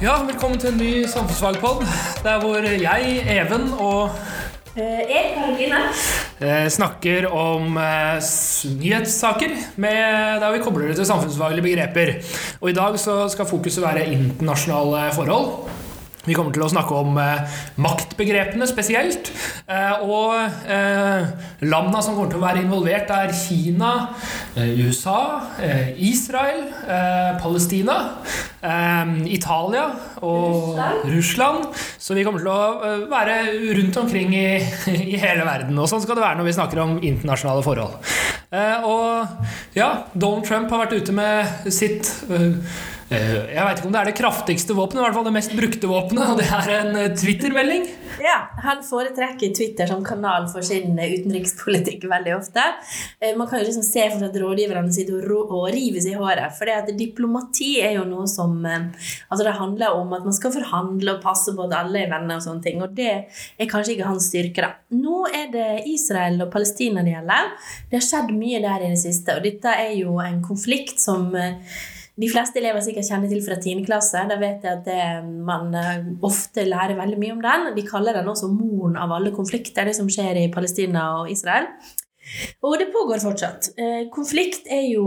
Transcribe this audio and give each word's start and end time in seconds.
Ja, 0.00 0.14
velkommen 0.24 0.56
til 0.60 0.72
en 0.72 0.78
ny 0.80 0.92
samfunnsfagpod. 1.08 1.82
Der 2.24 2.40
hvor 2.40 2.56
jeg, 2.64 3.20
Even 3.28 3.72
og 3.78 4.10
Eh, 4.76 4.82
Jeg, 5.10 5.32
Karoline. 5.34 5.78
eh, 6.40 6.68
snakker 6.70 7.26
om 7.26 7.76
eh, 7.76 8.22
nyhetssaker 8.78 9.50
med, 9.76 10.40
der 10.40 10.52
vi 10.52 10.58
kobler 10.62 10.86
det 10.86 10.96
til 10.96 11.06
samfunnsfaglige 11.06 11.62
begreper. 11.62 12.12
Og 12.60 12.70
i 12.70 12.72
dag 12.72 12.98
så 12.98 13.28
skal 13.28 13.46
fokuset 13.50 13.82
være 13.82 14.06
internasjonale 14.06 15.10
forhold. 15.12 15.50
Vi 16.28 16.34
kommer 16.36 16.52
til 16.52 16.64
å 16.66 16.68
snakke 16.68 16.96
om 17.00 17.16
eh, 17.16 17.60
maktbegrepene 17.80 18.66
spesielt. 18.68 19.30
Eh, 19.64 20.02
og 20.04 20.34
eh, 20.68 21.30
landene 21.64 22.02
som 22.04 22.16
kommer 22.16 22.28
til 22.32 22.40
å 22.40 22.44
være 22.44 22.64
involvert, 22.64 23.08
er 23.14 23.32
Kina, 23.32 23.92
eh, 24.52 24.74
USA, 24.84 25.20
eh, 25.64 25.94
Israel, 26.10 26.66
eh, 26.84 27.32
Palestina, 27.40 27.98
Italia 28.60 29.86
og 30.20 30.76
Russland. 31.08 31.70
Så 31.96 32.12
vi 32.12 32.26
kommer 32.26 32.44
til 32.44 32.52
å 32.52 33.06
være 33.08 33.38
rundt 33.78 33.96
omkring 34.02 34.36
i, 34.36 34.60
i 35.14 35.16
hele 35.16 35.48
verden. 35.48 35.80
Og 35.80 35.88
sånn 35.88 36.04
skal 36.04 36.20
det 36.20 36.26
være 36.26 36.42
når 36.42 36.50
vi 36.50 36.56
snakker 36.58 36.84
om 36.84 36.98
internasjonale 37.00 37.64
forhold. 37.64 37.96
Eh, 38.52 38.84
og 38.84 39.78
ja, 39.78 39.90
Donald 40.12 40.44
Trump 40.44 40.68
har 40.74 40.84
vært 40.84 40.98
ute 41.00 41.16
med 41.16 41.70
sitt 41.72 42.10
Jeg 43.10 43.64
vet 43.66 43.80
ikke 43.80 43.88
om 43.88 43.94
det 43.94 44.00
er 44.04 44.08
det 44.12 44.18
kraftigste 44.20 44.74
våpenet, 44.78 45.00
i 45.00 45.04
hvert 45.08 45.16
fall 45.16 45.24
det 45.26 45.34
mest 45.34 45.54
brukte 45.58 45.88
våpenet, 45.90 46.28
og 46.30 46.38
det 46.38 46.46
er 46.46 46.68
en 46.76 46.98
eh, 47.00 47.08
Twitter-melding. 47.18 47.88
Ja, 48.22 48.36
Han 48.62 48.84
foretrekker 48.86 49.50
Twitter 49.56 49.88
som 49.90 50.04
kanal 50.06 50.46
for 50.52 50.62
sin 50.62 50.94
eh, 50.98 51.16
utenrikspolitikk 51.18 52.04
veldig 52.10 52.36
ofte. 52.36 52.62
Eh, 53.18 53.34
Man 53.38 53.50
kan 53.50 53.58
jo 53.58 53.66
liksom 53.66 53.82
se 53.86 54.04
for 54.12 54.20
seg 54.20 54.28
at 54.28 54.38
rådgiverne 54.42 54.94
sitter 54.94 55.26
og, 55.34 55.66
rives 55.74 56.06
i 56.06 56.14
håret. 56.14 56.54
For 56.54 56.70
det 56.70 56.78
at 56.84 56.94
diplomati 56.98 57.72
er 57.82 57.96
jo 57.98 58.06
noe 58.08 58.30
som 58.30 58.58
eh, 58.68 58.88
Altså 59.30 59.42
Det 59.46 59.58
handler 59.58 59.98
om 59.98 60.14
at 60.14 60.26
man 60.26 60.36
skal 60.36 60.54
forhandle 60.54 61.16
og 61.16 61.22
passe 61.24 61.54
på 61.56 61.66
at 61.66 61.78
alle 61.82 62.04
er 62.04 62.10
venner 62.14 62.38
og 62.38 62.46
sånne 62.46 62.62
ting. 62.66 62.82
Og 62.84 62.94
det 62.94 63.10
er 63.10 63.70
kanskje 63.70 63.96
ikke 63.96 64.10
hans 64.10 64.30
styrke, 64.30 64.62
da. 64.62 64.74
Nå 64.94 65.24
er 65.34 65.50
det 65.50 65.68
Israel 65.90 66.38
og 66.44 66.52
Palestina 66.54 67.02
det 67.06 67.16
gjelder. 67.16 67.54
Det 67.90 67.98
har 67.98 68.06
skjedd 68.06 68.34
mye 68.36 68.62
der 68.62 68.84
i 68.86 68.92
det 68.94 69.00
siste, 69.02 69.34
og 69.34 69.46
dette 69.46 69.72
er 69.82 69.96
jo 69.98 70.20
en 70.22 70.42
konflikt 70.44 71.02
som 71.02 71.32
eh, 71.38 71.56
de 72.18 72.28
fleste 72.28 72.58
elever 72.60 72.82
sikkert 72.84 73.06
kjenner 73.08 73.30
til 73.30 73.42
fra 73.44 73.56
10. 73.60 73.84
klasse. 73.86 74.24
Da 74.28 74.36
vet 74.40 74.64
jeg 74.66 74.80
at 74.80 74.84
det, 74.88 75.04
man 75.46 75.74
eh, 75.78 76.10
ofte 76.26 76.66
lærer 76.66 76.98
veldig 76.98 77.20
mye 77.20 77.36
om 77.36 77.42
den. 77.44 77.70
De 77.76 77.86
kaller 77.86 78.18
den 78.18 78.28
også 78.32 78.50
moren 78.52 78.98
av 79.00 79.14
alle 79.16 79.32
konflikter, 79.36 79.86
det 79.86 79.96
som 79.98 80.10
skjer 80.10 80.42
i 80.42 80.50
Palestina 80.52 81.06
og 81.20 81.30
Israel. 81.32 81.70
Og 82.66 82.76
det 82.80 82.90
pågår 82.94 83.22
fortsatt. 83.22 83.72
Eh, 83.78 84.02
Konflikt 84.12 84.68
er 84.70 84.86
jo 84.90 85.06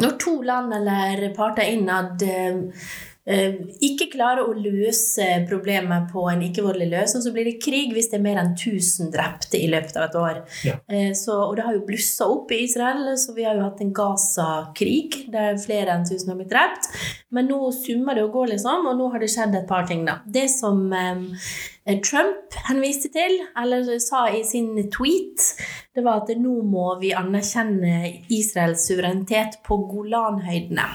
når 0.00 0.16
to 0.22 0.36
land 0.46 0.74
eller 0.74 1.28
parter 1.36 1.68
innad 1.72 2.22
eh, 2.22 2.46
eh, 2.48 2.88
ikke 3.26 4.08
klarer 4.14 4.48
å 4.48 4.54
løse 4.56 5.26
problemet 5.48 6.08
på 6.10 6.24
en 6.30 6.40
ikke-voldelig 6.46 6.88
løsning, 6.90 7.22
så 7.22 7.32
blir 7.34 7.44
det 7.50 7.60
krig 7.62 7.92
hvis 7.94 8.08
det 8.10 8.18
er 8.18 8.24
mer 8.24 8.40
enn 8.40 8.54
1000 8.56 9.12
drepte 9.12 9.60
i 9.60 9.68
løpet 9.70 9.98
av 10.00 10.06
et 10.08 10.16
år. 10.22 10.40
Ja. 10.66 10.78
Eh, 10.88 11.12
Så, 11.14 11.36
og 11.36 11.56
det 11.56 11.66
har 11.66 11.74
jo 11.76 11.84
blussa 11.86 12.26
opp 12.32 12.50
i 12.52 12.62
Israel, 12.64 13.04
så 13.20 13.34
vi 13.36 13.44
har 13.44 13.58
jo 13.58 13.66
hatt 13.66 13.80
en 13.84 13.92
Gaza-krig 13.92 15.26
der 15.30 15.58
flere 15.60 15.94
enn 15.94 16.06
1000 16.06 16.32
har 16.32 16.40
blitt 16.40 16.52
drept. 16.54 16.88
Men 17.30 17.46
nå 17.46 17.70
summer 17.74 18.18
det 18.18 18.24
og 18.26 18.32
går, 18.34 18.52
liksom, 18.54 18.88
og 18.90 18.96
nå 18.98 19.08
har 19.12 19.22
det 19.22 19.30
skjedd 19.30 19.54
et 19.54 19.68
par 19.68 19.86
ting. 19.86 20.02
da. 20.08 20.18
Det 20.26 20.48
som 20.50 20.82
eh, 20.92 21.98
Trump 22.02 22.56
henviste 22.66 23.12
til, 23.14 23.36
eller 23.58 23.86
sa 24.02 24.24
i 24.34 24.42
sin 24.46 24.72
tweet, 24.90 25.52
det 25.94 26.04
var 26.06 26.24
at 26.24 26.32
nå 26.38 26.56
må 26.66 26.94
vi 27.00 27.14
anerkjenne 27.14 28.24
Israels 28.34 28.86
suverenitet 28.90 29.60
på 29.66 29.78
Golanhøydene. 29.92 30.88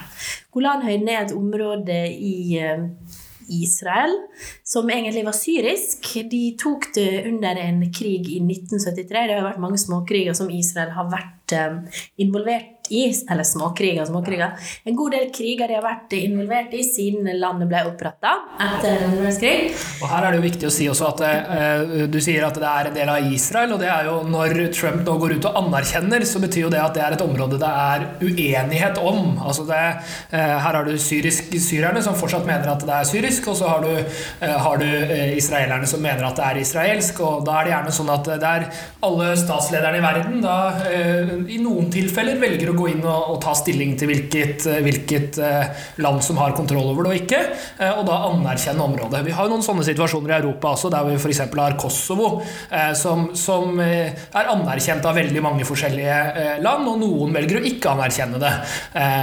Golanhøydene 0.52 1.14
er 1.14 1.24
et 1.24 1.36
område 1.36 2.02
i 2.12 2.36
eh, 2.60 2.84
Israel, 3.48 4.12
som 4.64 4.90
egentlig 4.90 5.24
var 5.26 5.36
syrisk. 5.36 6.08
De 6.30 6.42
tok 6.58 6.90
det 6.96 7.26
under 7.28 7.58
en 7.62 7.82
krig 7.94 8.28
i 8.32 8.40
1973. 8.42 9.26
Det 9.28 9.36
har 9.38 9.46
vært 9.46 9.62
mange 9.62 9.80
småkriger 9.80 10.36
som 10.36 10.50
Israel 10.50 10.92
har 10.96 11.10
vært 11.12 11.56
eh, 11.56 12.00
involvert 12.22 12.75
i. 12.90 13.04
Eller 13.30 13.46
småkriger, 13.46 14.06
småkriger. 14.08 14.56
En 14.84 14.96
god 14.98 15.16
del 15.16 15.30
kriger 15.34 15.70
de 15.70 15.78
har 15.78 15.84
vært 15.84 16.16
involvert 16.18 16.74
i 16.76 16.84
siden 16.86 17.28
landet 17.40 17.70
ble 17.70 17.82
oppretta 17.90 18.34
etter 18.62 19.06
andre 19.06 19.22
verdenskrig. 19.24 19.74
Og 20.02 20.10
her 20.10 20.26
er 20.26 20.34
det 20.34 20.40
jo 20.40 20.46
viktig 20.46 20.68
å 20.68 20.74
si 20.74 20.88
også 20.90 21.10
at 21.10 21.24
eh, 21.26 22.06
du 22.10 22.18
sier 22.22 22.46
at 22.46 22.58
det 22.60 22.70
er 22.70 22.90
en 22.90 22.96
del 22.96 23.12
av 23.12 23.30
Israel, 23.32 23.76
og 23.76 23.82
det 23.82 23.90
er 23.92 24.10
jo 24.10 24.18
når 24.30 24.56
Trump 24.76 25.02
nå 25.06 25.16
går 25.22 25.36
ut 25.36 25.48
og 25.50 25.60
anerkjenner, 25.62 26.26
så 26.28 26.42
betyr 26.42 26.66
jo 26.66 26.72
det 26.72 26.82
at 26.82 26.96
det 26.96 27.04
er 27.04 27.16
et 27.16 27.24
område 27.24 27.60
det 27.60 27.70
er 27.70 28.06
uenighet 28.22 29.00
om. 29.02 29.36
Altså 29.42 29.66
det, 29.68 29.82
eh, 30.30 30.56
her 30.64 30.78
har 30.78 30.86
du 30.86 30.94
syrisk, 31.00 31.52
syrerne 31.62 32.02
som 32.04 32.16
fortsatt 32.18 32.46
mener 32.48 32.70
at 32.72 32.84
det 32.86 32.94
er 32.96 33.08
syrisk, 33.08 33.48
og 33.52 33.58
så 33.58 33.70
har 33.70 33.84
du, 33.84 33.92
eh, 33.96 34.56
har 34.66 34.80
du 34.80 34.86
eh, 34.86 35.36
israelerne 35.36 35.88
som 35.88 36.02
mener 36.02 36.26
at 36.26 36.38
det 36.38 36.46
er 36.46 36.60
israelsk, 36.62 37.20
og 37.24 37.44
da 37.46 37.58
er 37.60 37.68
det 37.68 37.74
gjerne 37.74 37.96
sånn 37.98 38.12
at 38.14 38.30
det 38.30 38.50
er 38.52 38.66
alle 39.06 39.30
statslederne 39.38 40.00
i 40.00 40.04
verden 40.04 40.42
da 40.44 40.56
eh, 40.90 41.32
i 41.52 41.60
noen 41.62 41.90
tilfeller 41.92 42.40
velger 42.42 42.72
å 42.72 42.75
gå 42.78 42.88
inn 42.92 43.02
og, 43.04 43.32
og 43.34 43.38
ta 43.42 43.54
stilling 43.56 43.94
til 43.98 44.10
hvilket, 44.10 44.66
eh, 44.70 44.80
hvilket 44.84 45.38
eh, 45.42 45.84
land 46.04 46.22
som 46.24 46.40
har 46.40 46.54
kontroll 46.56 46.90
over 46.92 47.06
det 47.06 47.12
og 47.12 47.20
ikke, 47.22 47.40
eh, 47.80 47.92
og 47.92 48.04
da 48.08 48.18
anerkjenne 48.28 48.84
området. 48.84 49.22
Vi 49.26 49.34
har 49.36 49.46
jo 49.46 49.54
noen 49.54 49.64
sånne 49.66 49.86
situasjoner 49.86 50.34
i 50.34 50.38
Europa 50.38 50.74
også, 50.74 50.90
der 50.92 51.06
vi 51.08 51.16
f.eks. 51.18 51.42
har 51.56 51.76
Kosovo, 51.80 52.28
som, 52.98 53.28
som 53.38 53.78
er 53.80 54.50
anerkjent 54.50 55.04
av 55.06 55.16
veldig 55.16 55.42
mange 55.44 55.66
forskjellige 55.66 56.16
land, 56.64 56.88
og 56.88 57.00
noen 57.00 57.34
velger 57.34 57.60
å 57.60 57.64
ikke 57.68 57.92
anerkjenne 57.94 58.40
det. 58.40 58.52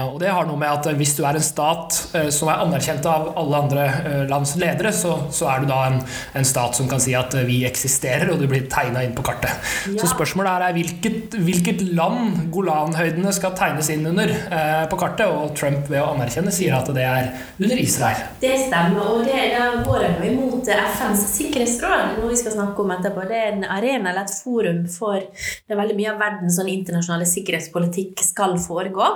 Og 0.10 0.18
det 0.22 0.32
har 0.34 0.48
noe 0.48 0.60
med 0.60 0.70
at 0.70 0.90
hvis 0.98 1.16
du 1.18 1.24
er 1.28 1.38
en 1.38 1.46
stat 1.46 1.98
som 2.34 2.52
er 2.52 2.64
anerkjent 2.64 3.06
av 3.10 3.32
alle 3.40 3.62
andre 3.66 3.86
lands 4.30 4.56
ledere, 4.62 4.94
så, 4.96 5.16
så 5.34 5.50
er 5.52 5.64
du 5.64 5.70
da 5.72 5.80
en, 5.90 6.00
en 6.40 6.48
stat 6.48 6.78
som 6.80 6.90
kan 6.92 7.02
si 7.04 7.16
at 7.18 7.36
vi 7.48 7.62
eksisterer, 7.68 8.32
og 8.34 8.42
du 8.42 8.48
blir 8.52 8.68
tegna 8.72 9.04
inn 9.06 9.16
på 9.18 9.26
kartet. 9.26 9.54
Ja. 9.88 9.98
Så 10.02 10.12
spørsmålet 10.14 10.52
er, 10.54 10.68
er 10.68 10.78
hvilket, 10.78 11.38
hvilket 11.44 11.84
land 11.94 12.48
Golanhøydene 12.54 13.34
skal 13.36 13.43
tegnes 13.52 13.90
inn 13.92 14.06
under 14.08 14.30
eh, 14.32 14.84
på 14.90 14.98
kartet, 15.00 15.28
og 15.28 15.56
Trump 15.58 15.90
ved 15.92 16.00
å 16.02 16.12
anerkjenne 16.14 16.54
sier 16.54 16.76
at 16.78 16.90
det 16.96 17.04
er 17.04 17.30
under 17.60 17.82
Israel. 17.82 18.22
Det 18.42 18.54
stemmer, 18.66 19.02
og 19.04 19.26
det, 19.28 19.42
da 19.54 19.84
går 19.84 20.08
en 20.08 20.24
imot 20.30 20.70
FNs 20.70 21.26
sikkerhetsråd, 21.36 22.18
noe 22.18 22.32
vi 22.32 22.40
skal 22.40 22.56
snakke 22.56 22.84
om 22.84 22.94
etterpå. 22.96 23.26
Det 23.30 23.40
er 23.40 23.52
en 23.52 23.68
arena 23.68 24.12
eller 24.14 24.24
et 24.24 24.36
forum 24.44 24.84
for 24.92 25.20
det 25.20 25.76
er 25.76 25.80
veldig 25.80 25.98
mye 26.00 26.14
av 26.14 26.22
verdens 26.22 26.58
sånn 26.60 26.72
internasjonale 26.72 27.28
sikkerhetspolitikk 27.30 28.24
skal 28.24 28.56
foregå. 28.62 29.10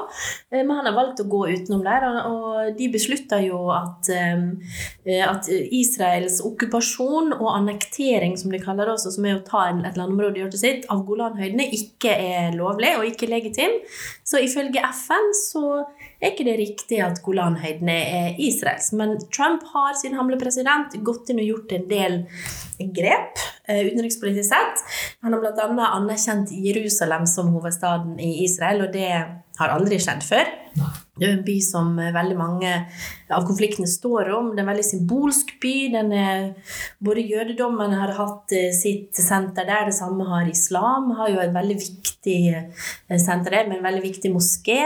Eh, 0.51 0.63
Men 0.63 0.75
han 0.81 0.91
har 0.91 0.97
valgt 0.97 1.23
å 1.23 1.29
gå 1.31 1.45
utenom 1.53 1.85
der, 1.88 2.07
og, 2.27 2.73
de 2.77 2.89
beslutta 2.91 3.39
jo 3.44 3.61
at, 3.71 4.09
eh, 4.11 5.23
at 5.23 5.47
Israels 5.47 6.41
okkupasjon 6.45 7.33
og 7.38 7.49
annektering, 7.53 8.35
som 8.38 8.51
de 8.51 8.59
kaller 8.63 8.88
det 8.88 8.97
også, 8.97 9.13
som 9.15 9.25
er 9.25 9.39
å 9.39 9.45
ta 9.47 9.67
et 9.71 9.97
landområde 9.99 10.41
gjøre 10.41 10.53
til 10.55 10.63
sitt, 10.63 10.88
av 10.91 11.05
Golanhøydene, 11.07 11.67
ikke 11.77 12.13
er 12.13 12.55
lovlig 12.57 12.94
og 12.97 13.07
ikke 13.07 13.29
legitim. 13.31 13.77
Så 14.27 14.41
ifølge 14.43 14.83
FN 14.91 15.29
så 15.39 15.63
er 16.19 16.33
ikke 16.33 16.45
det 16.49 16.57
riktig 16.59 16.99
at 17.05 17.21
Golanhøydene 17.23 17.95
er 17.95 18.41
Israels. 18.43 18.89
Men 18.91 19.15
Trump 19.31 19.63
har, 19.71 19.95
siden 19.95 20.17
han 20.19 20.27
ble 20.27 20.39
president, 20.41 20.97
gått 21.07 21.31
inn 21.31 21.39
og 21.39 21.47
gjort 21.47 21.75
en 21.77 21.88
del 21.88 22.17
grep 22.97 23.39
eh, 23.69 23.85
utenrikspolitisk 23.88 24.49
sett. 24.51 24.83
Han 25.23 25.38
har 25.38 25.45
bl.a. 25.45 25.89
anerkjent 25.93 26.51
Jerusalem 26.51 27.23
som 27.29 27.53
hovedstaden 27.55 28.19
i 28.19 28.33
Israel, 28.43 28.83
og 28.88 28.95
det 28.97 29.11
har 29.13 29.75
aldri 29.77 30.01
skjedd 30.03 30.25
før. 30.27 30.51
Det 31.17 31.25
er 31.25 31.38
en 31.38 31.45
by 31.45 31.57
som 31.63 31.97
eh, 32.00 32.13
veldig 32.13 32.38
mange 32.38 32.73
av 33.33 33.44
konfliktene 33.47 33.89
står 33.89 34.29
om. 34.38 34.51
Det 34.53 34.61
er 34.61 34.66
en 34.66 34.72
veldig 34.72 34.85
symbolsk 34.85 35.55
by. 35.63 35.75
Er, 35.97 36.44
både 37.03 37.25
jødedommen 37.25 37.95
har 37.97 38.13
hatt 38.17 38.53
eh, 38.55 38.69
sitt 38.75 39.17
senter 39.17 39.67
der, 39.67 39.89
det 39.89 39.97
samme 39.97 40.27
har 40.29 40.50
islam. 40.50 41.11
Har 41.17 41.31
jo 41.33 41.41
et 41.41 41.56
veldig 41.56 41.77
viktig 41.81 42.38
eh, 42.53 43.17
senter 43.17 43.57
der, 43.57 43.69
med 43.69 43.79
en 43.79 43.88
veldig 43.88 44.03
viktig 44.06 44.31
moské. 44.33 44.79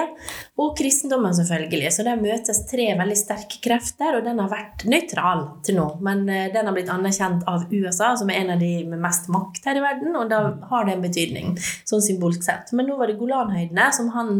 Og 0.61 0.73
kristendommen, 0.79 1.35
selvfølgelig. 1.35 1.91
Så 1.97 2.07
der 2.07 2.21
møtes 2.21 2.63
tre 2.69 2.87
veldig 2.99 3.19
sterke 3.19 3.59
krefter, 3.63 4.17
og 4.17 4.25
den 4.27 4.39
har 4.41 4.51
vært 4.51 4.85
nøytral 4.89 5.45
til 5.65 5.79
nå. 5.81 5.87
Men 6.05 6.23
den 6.29 6.67
har 6.67 6.75
blitt 6.75 6.91
anerkjent 6.93 7.43
av 7.49 7.67
USA, 7.71 8.13
som 8.19 8.31
er 8.31 8.41
en 8.41 8.55
av 8.55 8.61
de 8.61 8.71
med 8.87 9.01
mest 9.01 9.27
makt 9.33 9.67
her 9.67 9.79
i 9.79 9.83
verden, 9.83 10.15
og 10.17 10.29
da 10.31 10.41
har 10.71 10.87
det 10.87 10.95
en 10.95 11.03
betydning, 11.03 11.55
sånn 11.89 12.03
symbolsk 12.05 12.45
sett. 12.45 12.71
Men 12.77 12.87
nå 12.89 12.97
var 12.99 13.09
det 13.09 13.17
Golanhøydene 13.19 13.87
som 13.95 14.11
han 14.15 14.31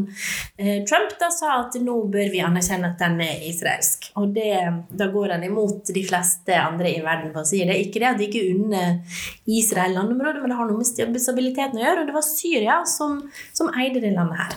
Trump 0.88 1.16
da 1.20 1.32
sa 1.34 1.56
at 1.64 1.76
nå 1.86 1.98
bør 2.14 2.32
vi 2.34 2.42
anerkjenne 2.44 2.92
at 2.92 3.02
den 3.02 3.20
er 3.26 3.44
israelsk. 3.50 4.12
Og 4.22 4.32
det, 4.36 4.54
da 4.98 5.08
går 5.12 5.36
den 5.36 5.48
imot 5.50 5.92
de 5.94 6.04
fleste 6.08 6.58
andre 6.58 6.92
i 6.92 7.02
verden 7.04 7.34
på 7.34 7.44
å 7.44 7.48
si 7.48 7.62
det. 7.68 7.78
Ikke 7.86 8.02
det 8.02 8.10
at 8.12 8.20
de 8.22 8.28
ikke 8.30 8.46
unner 8.54 9.20
Israel 9.50 9.96
landområdet, 9.98 10.42
men 10.42 10.54
det 10.54 10.60
har 10.60 10.70
noe 10.70 10.82
med 10.82 11.22
stabiliteten 11.22 11.80
å 11.80 11.86
gjøre. 11.86 12.04
Og 12.04 12.12
det 12.12 12.18
var 12.18 12.28
Syria 12.28 12.78
som, 12.90 13.18
som 13.56 13.72
eide 13.76 14.04
det 14.04 14.14
landet 14.16 14.42
her. 14.42 14.56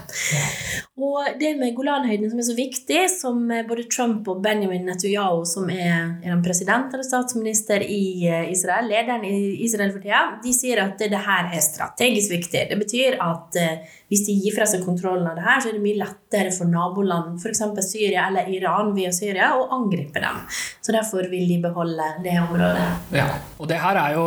Og 0.95 1.41
det 1.41 1.55
med 1.59 1.75
Golanhøyden 1.75 2.31
som 2.31 2.41
er 2.41 2.47
så 2.47 2.55
viktig, 2.59 3.01
som 3.11 3.41
både 3.69 3.87
Trump 3.91 4.29
og 4.31 4.43
Benjamin 4.45 4.87
Netanyahu, 4.87 5.43
som 5.49 5.67
er, 5.73 6.15
er 6.23 6.31
den 6.31 6.45
president 6.45 6.93
eller 6.95 7.07
statsminister 7.07 7.83
i 7.83 8.29
eh, 8.29 8.51
Israel, 8.53 8.89
lederen 8.91 9.25
i 9.27 9.65
Israel 9.65 9.93
for 9.95 10.05
tida, 10.05 10.23
de 10.45 10.55
sier 10.55 10.83
at 10.85 10.99
det, 11.01 11.11
det 11.13 11.23
her 11.27 11.51
er 11.51 11.65
strategisk 11.65 12.35
viktig. 12.37 12.67
Det 12.71 12.79
betyr 12.79 13.19
at 13.23 13.59
eh, 13.61 13.93
hvis 14.13 14.27
de 14.29 14.37
gir 14.39 14.55
fra 14.55 14.67
seg 14.69 14.85
kontrollen 14.87 15.27
av 15.27 15.39
det 15.39 15.47
her, 15.47 15.61
så 15.63 15.71
er 15.71 15.77
det 15.79 15.85
mye 15.85 15.99
lettere 15.99 16.53
for 16.55 16.71
naboland 16.71 17.14
naboland, 17.15 17.41
f.eks. 17.41 17.91
Syria 17.91 18.29
eller 18.29 18.49
Iran 18.49 18.95
via 18.95 19.13
Syria, 19.13 19.55
og 19.59 19.73
angripe 19.73 20.21
dem. 20.21 20.43
Så 20.81 20.93
derfor 20.93 21.29
vil 21.31 21.49
de 21.49 21.61
beholde 21.63 22.07
det 22.25 22.37
området. 22.43 22.87
Ja, 23.15 23.27
og 23.59 23.69
det 23.69 23.79
her 23.81 23.97
er 23.97 24.15
jo 24.15 24.25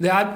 Det 0.00 0.10
her 0.10 0.26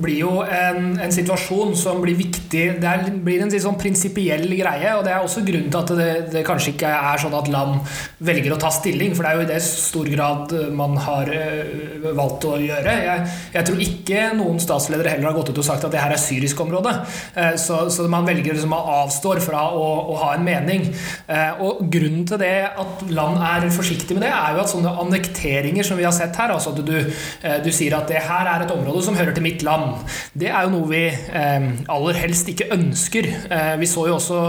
blir 0.00 0.18
jo 0.18 0.42
en, 0.42 0.98
en 1.00 1.12
situasjon 1.12 1.74
som 1.76 2.00
blir 2.02 2.16
viktig 2.16 2.62
Det 2.80 2.88
er, 2.88 3.08
blir 3.24 3.42
en 3.42 3.50
sånn 3.50 3.78
prinsipiell 3.80 4.46
greie, 4.56 4.94
og 4.96 5.04
det 5.04 5.12
er 5.12 5.22
også 5.24 5.44
grunnen 5.46 5.70
til 5.72 5.80
at 5.80 5.92
det, 5.98 6.10
det, 6.32 6.44
kanskje 6.46 6.74
ikke 6.74 6.90
er 6.90 7.20
sånn 7.20 7.36
at 7.36 7.50
land 7.52 7.80
velger 8.24 8.54
å 8.54 8.60
ta 8.60 8.70
stilling, 8.72 9.14
for 9.14 9.24
det 9.24 9.32
er 9.32 9.38
jo 9.40 9.44
i 9.44 9.50
det 9.50 9.60
stor 9.64 10.08
grad 10.10 10.54
man 10.76 10.96
har 11.04 11.30
uh, 11.30 12.08
valgt 12.16 12.46
å 12.48 12.56
gjøre. 12.60 12.94
Jeg, 13.04 13.26
jeg, 13.54 13.66
tror 13.68 13.82
ikke 13.84 14.24
noen 14.38 14.60
statsledere 14.62 15.14
heller 15.14 15.30
har 15.30 15.36
gått 15.36 15.52
ut 15.52 15.60
og 15.60 15.66
sagt 15.66 15.86
at 15.86 15.94
det 15.94 16.02
her 16.02 16.14
er 16.14 16.20
syrisk 16.20 16.60
område. 16.64 16.94
Uh, 17.36 17.54
så, 17.60 17.84
så, 17.92 18.06
man 18.10 18.28
velger 18.28 18.56
liksom 18.56 18.74
å 18.76 18.82
avstår 19.02 19.42
fra 19.44 19.66
å, 19.74 19.84
å 20.12 20.18
ha 20.22 20.34
en 20.36 20.46
mening. 20.46 20.83
Uh, 21.28 21.64
og 21.64 21.84
grunnen 21.92 22.26
til 22.28 22.40
det 22.40 22.54
at 22.68 23.04
land 23.10 23.40
er 23.44 23.68
forsiktige 23.74 24.18
med 24.18 24.26
det, 24.26 24.32
er 24.34 24.54
jo 24.54 24.62
at 24.62 24.70
sånne 24.70 24.92
annekteringer 25.04 25.86
som 25.86 25.98
vi 25.98 26.06
har 26.06 26.14
sett 26.14 26.36
her, 26.38 26.52
altså 26.54 26.72
at 26.74 26.82
du, 26.86 26.94
eh, 26.98 27.58
du, 27.64 27.70
sier 27.74 27.96
at 27.96 28.10
det 28.10 28.22
her 28.24 28.48
er 28.50 28.64
et 28.64 28.74
område 28.74 29.02
som 29.04 29.16
hører 29.18 29.34
til 29.36 29.44
mitt 29.46 29.64
land, 29.66 30.04
det 30.34 30.50
er 30.50 30.66
jo 30.66 30.74
noe 30.74 30.90
vi 30.90 31.02
eh, 31.08 31.68
aller 31.92 32.20
helst 32.20 32.50
ikke 32.50 32.70
ønsker. 32.74 33.30
Eh, 33.48 33.74
vi 33.80 33.88
så 33.90 34.06
jo 34.08 34.18
også 34.18 34.40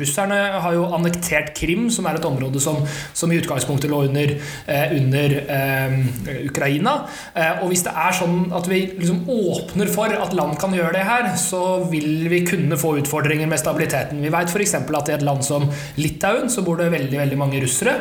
Russerne 0.00 0.38
har 0.64 0.76
jo 0.76 0.88
annektert 0.96 1.52
Krim, 1.56 1.88
som 1.92 2.08
er 2.08 2.18
et 2.18 2.28
område 2.28 2.62
som, 2.62 2.80
som 3.16 3.32
i 3.32 3.38
utgangspunktet 3.40 3.90
lå 3.90 4.02
under, 4.08 4.32
under 4.96 5.34
Ukraina. 6.46 6.92
og 7.60 7.66
hvis 7.70 7.82
det 7.86 7.92
er 7.92 8.14
sånn 8.16 8.52
at 8.56 8.68
vi 8.70 8.80
liksom 8.98 9.22
åpner 9.30 9.90
for 9.92 10.12
at 10.14 10.34
land 10.36 10.56
kan 10.60 10.74
gjøre 10.74 10.94
det 10.96 11.04
her, 11.06 11.28
så 11.40 11.82
vil 11.90 12.28
vi 12.32 12.42
kunne 12.48 12.78
få 12.80 12.96
utfordringer 13.00 13.48
med 13.50 13.60
stabiliteten. 13.60 14.22
Vi 14.22 14.32
vet 14.32 14.52
f.eks. 14.52 14.76
at 14.80 15.10
i 15.12 15.16
et 15.16 15.26
land 15.26 15.44
som 15.46 15.68
Litauen 16.00 16.50
så 16.52 16.64
bor 16.66 16.80
det 16.80 16.90
veldig, 16.92 17.18
veldig 17.22 17.38
mange 17.40 17.60
russere. 17.62 17.96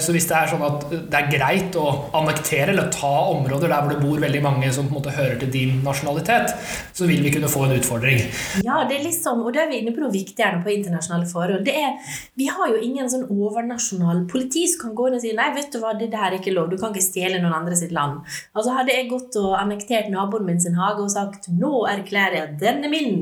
Så 0.00 0.14
hvis 0.14 0.28
det 0.30 0.36
er 0.36 0.50
sånn 0.50 0.64
at 0.66 0.86
det 0.90 1.18
er 1.18 1.30
greit 1.32 1.76
å 1.78 1.86
annektere 2.16 2.74
eller 2.74 2.90
ta 2.94 3.12
områder 3.32 3.70
der 3.70 3.84
hvor 3.84 3.94
det 3.94 4.02
bor 4.02 4.22
veldig 4.22 4.42
mange 4.44 4.70
som 4.74 4.88
på 4.88 4.94
en 4.94 5.00
måte 5.00 5.14
hører 5.14 5.38
til 5.40 5.52
din 5.52 5.80
nasjonalitet, 5.84 6.54
så 6.96 7.08
vil 7.08 7.22
vi 7.24 7.32
kunne 7.34 7.50
få 7.50 7.64
en 7.66 7.76
utfordring. 7.78 8.22
Ja, 8.66 8.82
det 8.88 8.98
er 8.98 9.06
litt 9.06 9.18
sånn, 9.18 9.42
og 9.44 9.54
da 9.54 9.64
er 9.64 9.70
vi 9.72 9.80
inne 9.80 9.94
på 9.94 10.02
noe 10.02 10.12
viktigere 10.14 10.62
på 10.64 10.72
internasjonale 10.74 11.28
forhold. 11.30 11.64
Det 11.66 11.76
er, 11.78 11.96
vi 12.38 12.48
har 12.50 12.72
jo 12.72 12.80
ingen 12.84 13.10
sånn 13.10 13.26
overnasjonal 13.30 14.24
politi 14.30 14.66
som 14.70 14.86
kan 14.86 14.96
gå 14.98 15.08
inn 15.08 15.18
og 15.18 15.24
si 15.24 15.34
nei, 15.36 15.50
vet 15.56 15.72
du 15.72 15.80
hva, 15.82 15.94
det 15.98 16.10
der 16.12 16.28
er 16.28 16.38
ikke 16.38 16.54
lov, 16.54 16.70
du 16.70 16.78
kan 16.80 16.94
ikke 16.94 17.06
stjele 17.06 17.40
noen 17.42 17.56
andre 17.62 17.78
sitt 17.78 17.94
land. 17.96 18.20
Altså 18.54 18.76
Hadde 18.80 18.94
jeg 18.94 19.10
gått 19.10 19.36
og 19.40 19.56
annektert 19.58 20.08
naboen 20.12 20.46
min 20.46 20.60
sin 20.62 20.78
hage 20.78 21.02
og 21.04 21.10
sagt 21.12 21.50
nå 21.52 21.84
erklærer 21.90 22.36
jeg 22.38 22.46
at 22.46 22.56
den 22.62 22.86
er 22.86 22.92
min, 22.92 23.16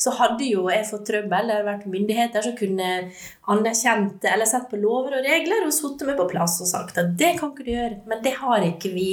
så 0.00 0.14
hadde 0.18 0.48
jo 0.48 0.66
jeg 0.72 0.88
fått 0.88 1.06
trøbbel. 1.10 1.50
Det 1.50 1.58
hadde 1.58 1.68
vært 1.68 1.88
myndigheter 1.90 2.46
som 2.46 2.56
kunne 2.58 2.88
anerkjent 3.52 4.24
eller 4.24 4.48
sett 4.48 4.70
på 4.70 4.78
lover 4.80 5.18
og 5.18 5.26
regler 5.26 5.66
og 5.66 5.74
satt 5.76 6.04
meg 6.08 6.16
på 6.16 6.28
plass 6.30 6.56
og 6.64 6.70
sagt 6.70 7.00
at 7.00 7.12
det 7.18 7.34
kan 7.38 7.52
ikke 7.52 7.66
du 7.66 7.72
gjøre. 7.74 7.98
Men 8.08 8.22
det 8.24 8.34
har 8.38 8.64
ikke 8.64 8.92
vi 8.94 9.08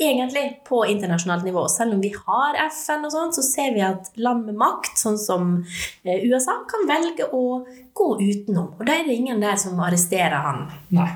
egentlig 0.00 0.44
på 0.68 0.82
internasjonalt 0.88 1.44
nivå. 1.44 1.66
Selv 1.68 1.94
om 1.94 2.00
vi 2.02 2.12
har 2.16 2.58
FN 2.70 3.06
og 3.06 3.14
sånn, 3.14 3.34
så 3.36 3.44
ser 3.46 3.74
vi 3.76 3.84
at 3.86 4.10
land 4.16 4.48
med 4.48 4.58
makt, 4.60 4.96
sånn 4.98 5.18
som 5.20 5.52
eh, 5.60 6.24
USA, 6.24 6.62
kan 6.68 6.88
velge 6.88 7.28
å 7.28 7.62
gå 7.92 8.08
utenom. 8.20 8.72
Og 8.78 8.86
da 8.88 8.96
er 8.96 9.08
det 9.08 9.18
ingen 9.20 9.42
der 9.42 9.60
som 9.60 9.80
arresterer 9.84 10.40
han. 10.46 10.64
Nei. 10.96 11.10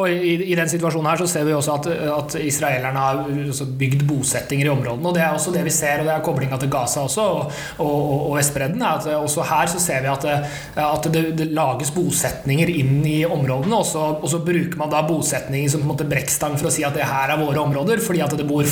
Og 0.00 0.08
i, 0.08 0.38
i, 0.48 0.54
den 0.56 0.70
situasjonen 0.72 1.10
her 1.10 1.20
så 1.20 1.26
ser 1.28 1.44
vi 1.44 1.52
også 1.52 1.72
at, 1.76 1.86
at 1.92 2.34
israelerne 2.40 2.96
har 2.96 3.18
bygd 3.76 4.06
bosettinger 4.08 4.70
i 4.70 4.72
områdene. 4.72 5.10
og 5.10 5.16
Det 5.16 5.20
er 5.20 5.34
også 5.36 5.52
det 5.52 5.66
vi 5.66 5.74
ser, 5.74 6.00
og 6.00 6.06
det 6.08 6.14
er 6.14 6.22
koblinga 6.24 6.56
til 6.62 6.70
Gaza 6.72 7.02
også, 7.04 7.26
og, 7.28 7.58
og, 7.84 8.14
og 8.30 8.38
Vestbredden. 8.38 8.80
at 8.88 9.10
Også 9.18 9.44
her 9.50 9.68
så 9.68 9.82
ser 9.82 10.00
vi 10.00 10.08
at, 10.08 10.24
at 10.80 11.08
det, 11.12 11.24
det, 11.36 11.48
lages 11.52 11.92
bosetninger 11.92 12.72
inn 12.72 13.02
i 13.04 13.18
områdene, 13.26 13.82
og 13.82 13.84
så, 13.84 14.06
og 14.16 14.32
så 14.32 14.40
bruker 14.46 14.80
man 14.80 14.94
da 14.94 15.02
bosetninger 15.04 15.74
som 15.74 15.84
på 15.84 15.86
en 15.90 15.92
måte 15.92 16.08
brekkstang 16.08 16.56
for 16.56 16.70
å 16.70 16.72
si 16.72 16.86
at 16.88 16.96
det 16.96 17.10
her 17.12 17.34
er 17.34 17.44
våre 17.44 17.60
områder, 17.60 18.00
fordi 18.00 18.24
at 18.24 18.32
det 18.38 18.48
bor 18.48 18.64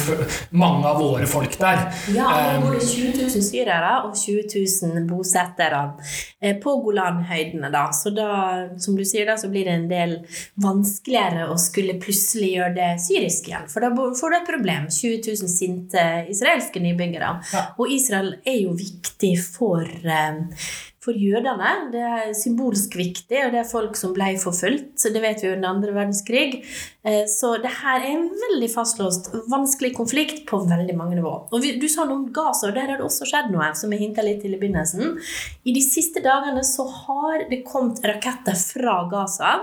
mange 0.65 0.89
av 0.89 1.03
våre 1.05 1.29
folk 1.29 1.59
der. 1.61 1.85
Ja, 2.17 2.31
det 2.55 2.65
bor 2.65 2.81
20 2.81 3.13
000 3.27 3.45
syrere 3.51 3.93
og 4.07 4.17
20 4.17 4.49
000 4.97 5.05
bosettere 5.11 5.85
eh, 6.41 6.57
på 6.57 6.79
Golanhøydene. 6.81 7.69
da, 7.69 7.91
Så 7.93 8.17
da, 8.17 8.33
som 8.81 8.97
du 8.97 9.05
sier, 9.05 9.29
da, 9.29 9.37
så 9.37 9.53
blir 9.53 9.69
det 9.69 9.77
en 9.77 9.89
del 9.93 10.19
vanskelig 10.65 11.10
vanskeligere 11.11 11.49
å 11.51 11.57
skulle 11.59 11.99
plutselig 12.01 12.53
gjøre 12.55 12.75
det 12.77 12.91
syrisk 13.03 13.49
igjen. 13.49 13.67
For 13.69 13.83
da 13.83 13.91
får 13.95 14.31
du 14.31 14.37
et 14.37 14.51
problem. 14.51 14.87
20 14.91 15.23
000 15.27 15.51
sinte 15.51 16.05
israelske 16.31 16.81
nybyggere. 16.81 17.33
Ja. 17.53 17.65
Og 17.79 17.91
Israel 17.91 18.37
er 18.45 18.63
jo 18.63 18.77
viktig 18.79 19.35
for 19.43 19.85
eh, 19.85 20.47
for 21.01 21.17
jødene. 21.17 21.91
Det 21.93 22.01
er 22.05 22.33
symbolsk 22.37 22.97
viktig, 22.99 23.39
og 23.47 23.55
det 23.55 23.63
er 23.63 23.69
folk 23.69 23.97
som 23.97 24.13
ble 24.13 24.35
forfulgt. 24.41 24.99
så 25.01 25.13
Det 25.13 25.23
vet 25.23 25.43
vi 25.43 25.49
jo 25.49 25.55
under 25.57 25.73
andre 25.73 25.95
verdenskrig. 25.97 26.61
Eh, 27.03 27.25
så 27.29 27.55
det 27.57 27.71
her 27.81 28.03
er 28.03 28.11
en 28.13 28.27
veldig 28.43 28.69
fastlåst, 28.75 29.31
vanskelig 29.49 29.95
konflikt 29.97 30.43
på 30.49 30.59
veldig 30.69 30.97
mange 30.99 31.17
nivå. 31.17 31.33
Og 31.49 31.69
Du 31.81 31.87
sa 31.89 32.05
noe 32.05 32.19
om 32.19 32.27
Gaza, 32.33 32.69
og 32.69 32.75
der 32.77 32.93
har 32.93 33.01
det 33.01 33.07
også 33.07 33.29
skjedd 33.29 33.49
noe, 33.55 33.71
som 33.75 33.93
jeg 33.93 34.03
hinta 34.03 34.25
litt 34.25 34.43
til 34.45 34.55
i 34.55 34.61
begynnelsen. 34.61 35.17
I 35.65 35.73
de 35.73 35.85
siste 35.85 36.21
dagene 36.21 36.65
så 36.67 36.85
har 36.85 37.47
det 37.49 37.63
kommet 37.65 38.03
raketter 38.05 38.59
fra 38.59 38.99
Gaza. 39.09 39.55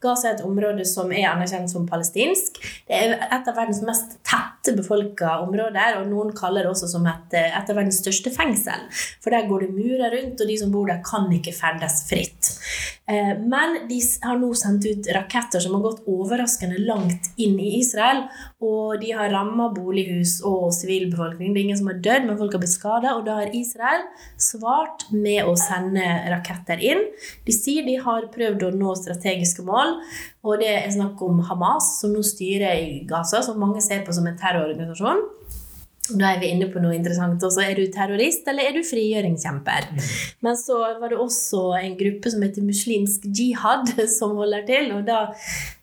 Gaza 0.00 0.30
er 0.30 0.38
et 0.38 0.46
område 0.46 0.86
som 0.88 1.12
er 1.12 1.28
anerkjent 1.28 1.72
som 1.72 1.86
palestinsk. 1.88 2.62
Det 2.88 2.96
er 2.96 3.16
et 3.26 3.48
av 3.48 3.56
verdens 3.56 3.82
mest 3.84 4.16
tette 4.24 4.76
befolka 4.76 5.40
områder, 5.44 6.00
og 6.00 6.08
noen 6.08 6.32
kaller 6.36 6.64
det 6.64 6.72
også 6.72 6.88
som 6.96 7.06
et, 7.10 7.36
et 7.36 7.56
av 7.60 7.76
verdens 7.76 8.00
største 8.00 8.32
fengsel. 8.32 8.88
For 9.20 9.34
der 9.34 9.48
går 9.50 9.66
det 9.66 9.74
murer 9.76 10.16
rundt, 10.16 10.40
og 10.40 10.48
de 10.48 10.58
som 10.60 10.72
bor 10.72 10.88
der, 10.88 11.04
kan 11.04 11.28
ikke 11.32 11.54
ferdes 11.56 12.06
fritt. 12.08 12.54
Eh, 13.06 13.38
men 13.38 13.76
de 13.86 14.00
har 14.22 14.38
nå 14.40 14.48
sendt 14.58 14.86
ut 14.86 15.08
raketter 15.14 15.62
som 15.62 15.76
har 15.76 15.84
gått 15.84 16.08
overraskende 16.10 16.80
langt 16.82 17.28
inn 17.38 17.54
i 17.62 17.76
Israel. 17.78 18.24
Og 18.58 18.98
de 19.02 19.12
har 19.14 19.30
ramma 19.30 19.68
bolighus 19.74 20.40
og 20.46 20.72
sivilbefolkning. 20.74 21.52
Det 21.54 21.60
er 21.60 21.66
ingen 21.68 21.80
som 21.80 21.92
har 21.92 22.00
dødd, 22.02 22.26
men 22.26 22.40
folk 22.40 22.56
har 22.56 22.64
blitt 22.64 22.74
skada. 22.74 23.14
Og 23.14 23.26
da 23.28 23.38
har 23.40 23.54
Israel 23.54 24.02
svart 24.42 25.06
med 25.14 25.46
å 25.46 25.54
sende 25.60 26.06
raketter 26.32 26.82
inn. 26.82 27.04
De 27.46 27.54
sier 27.54 27.86
de 27.86 27.94
har 28.02 28.26
prøvd 28.34 28.66
å 28.66 28.74
nå 28.74 28.96
strategiske 28.98 29.62
mål. 29.66 30.00
Og 30.46 30.58
det 30.62 30.72
er 30.74 30.90
snakk 30.94 31.22
om 31.22 31.44
Hamas, 31.46 31.96
som 32.00 32.14
nå 32.14 32.26
styrer 32.26 32.82
i 32.82 32.98
Gaza, 33.06 33.44
som 33.46 33.60
mange 33.62 33.84
ser 33.84 34.02
på 34.06 34.14
som 34.14 34.26
en 34.26 34.38
terrororganisasjon. 34.40 35.22
Da 36.14 36.32
er 36.32 36.42
vi 36.42 36.50
inne 36.54 36.68
på 36.70 36.82
noe 36.82 36.94
interessant. 36.94 37.42
Også. 37.42 37.62
Er 37.64 37.78
du 37.78 37.86
terrorist, 37.92 38.46
eller 38.50 38.68
er 38.68 38.76
du 38.76 38.86
frigjøringskjemper? 38.86 39.88
Mm. 39.92 40.04
Men 40.46 40.58
så 40.60 40.78
var 41.00 41.12
det 41.12 41.18
også 41.22 41.62
en 41.80 41.96
gruppe 41.98 42.32
som 42.32 42.44
heter 42.46 42.66
Muslimsk 42.66 43.26
jihad, 43.26 43.90
som 44.18 44.36
holder 44.38 44.66
til. 44.68 44.92
Og 44.96 45.06
da 45.08 45.24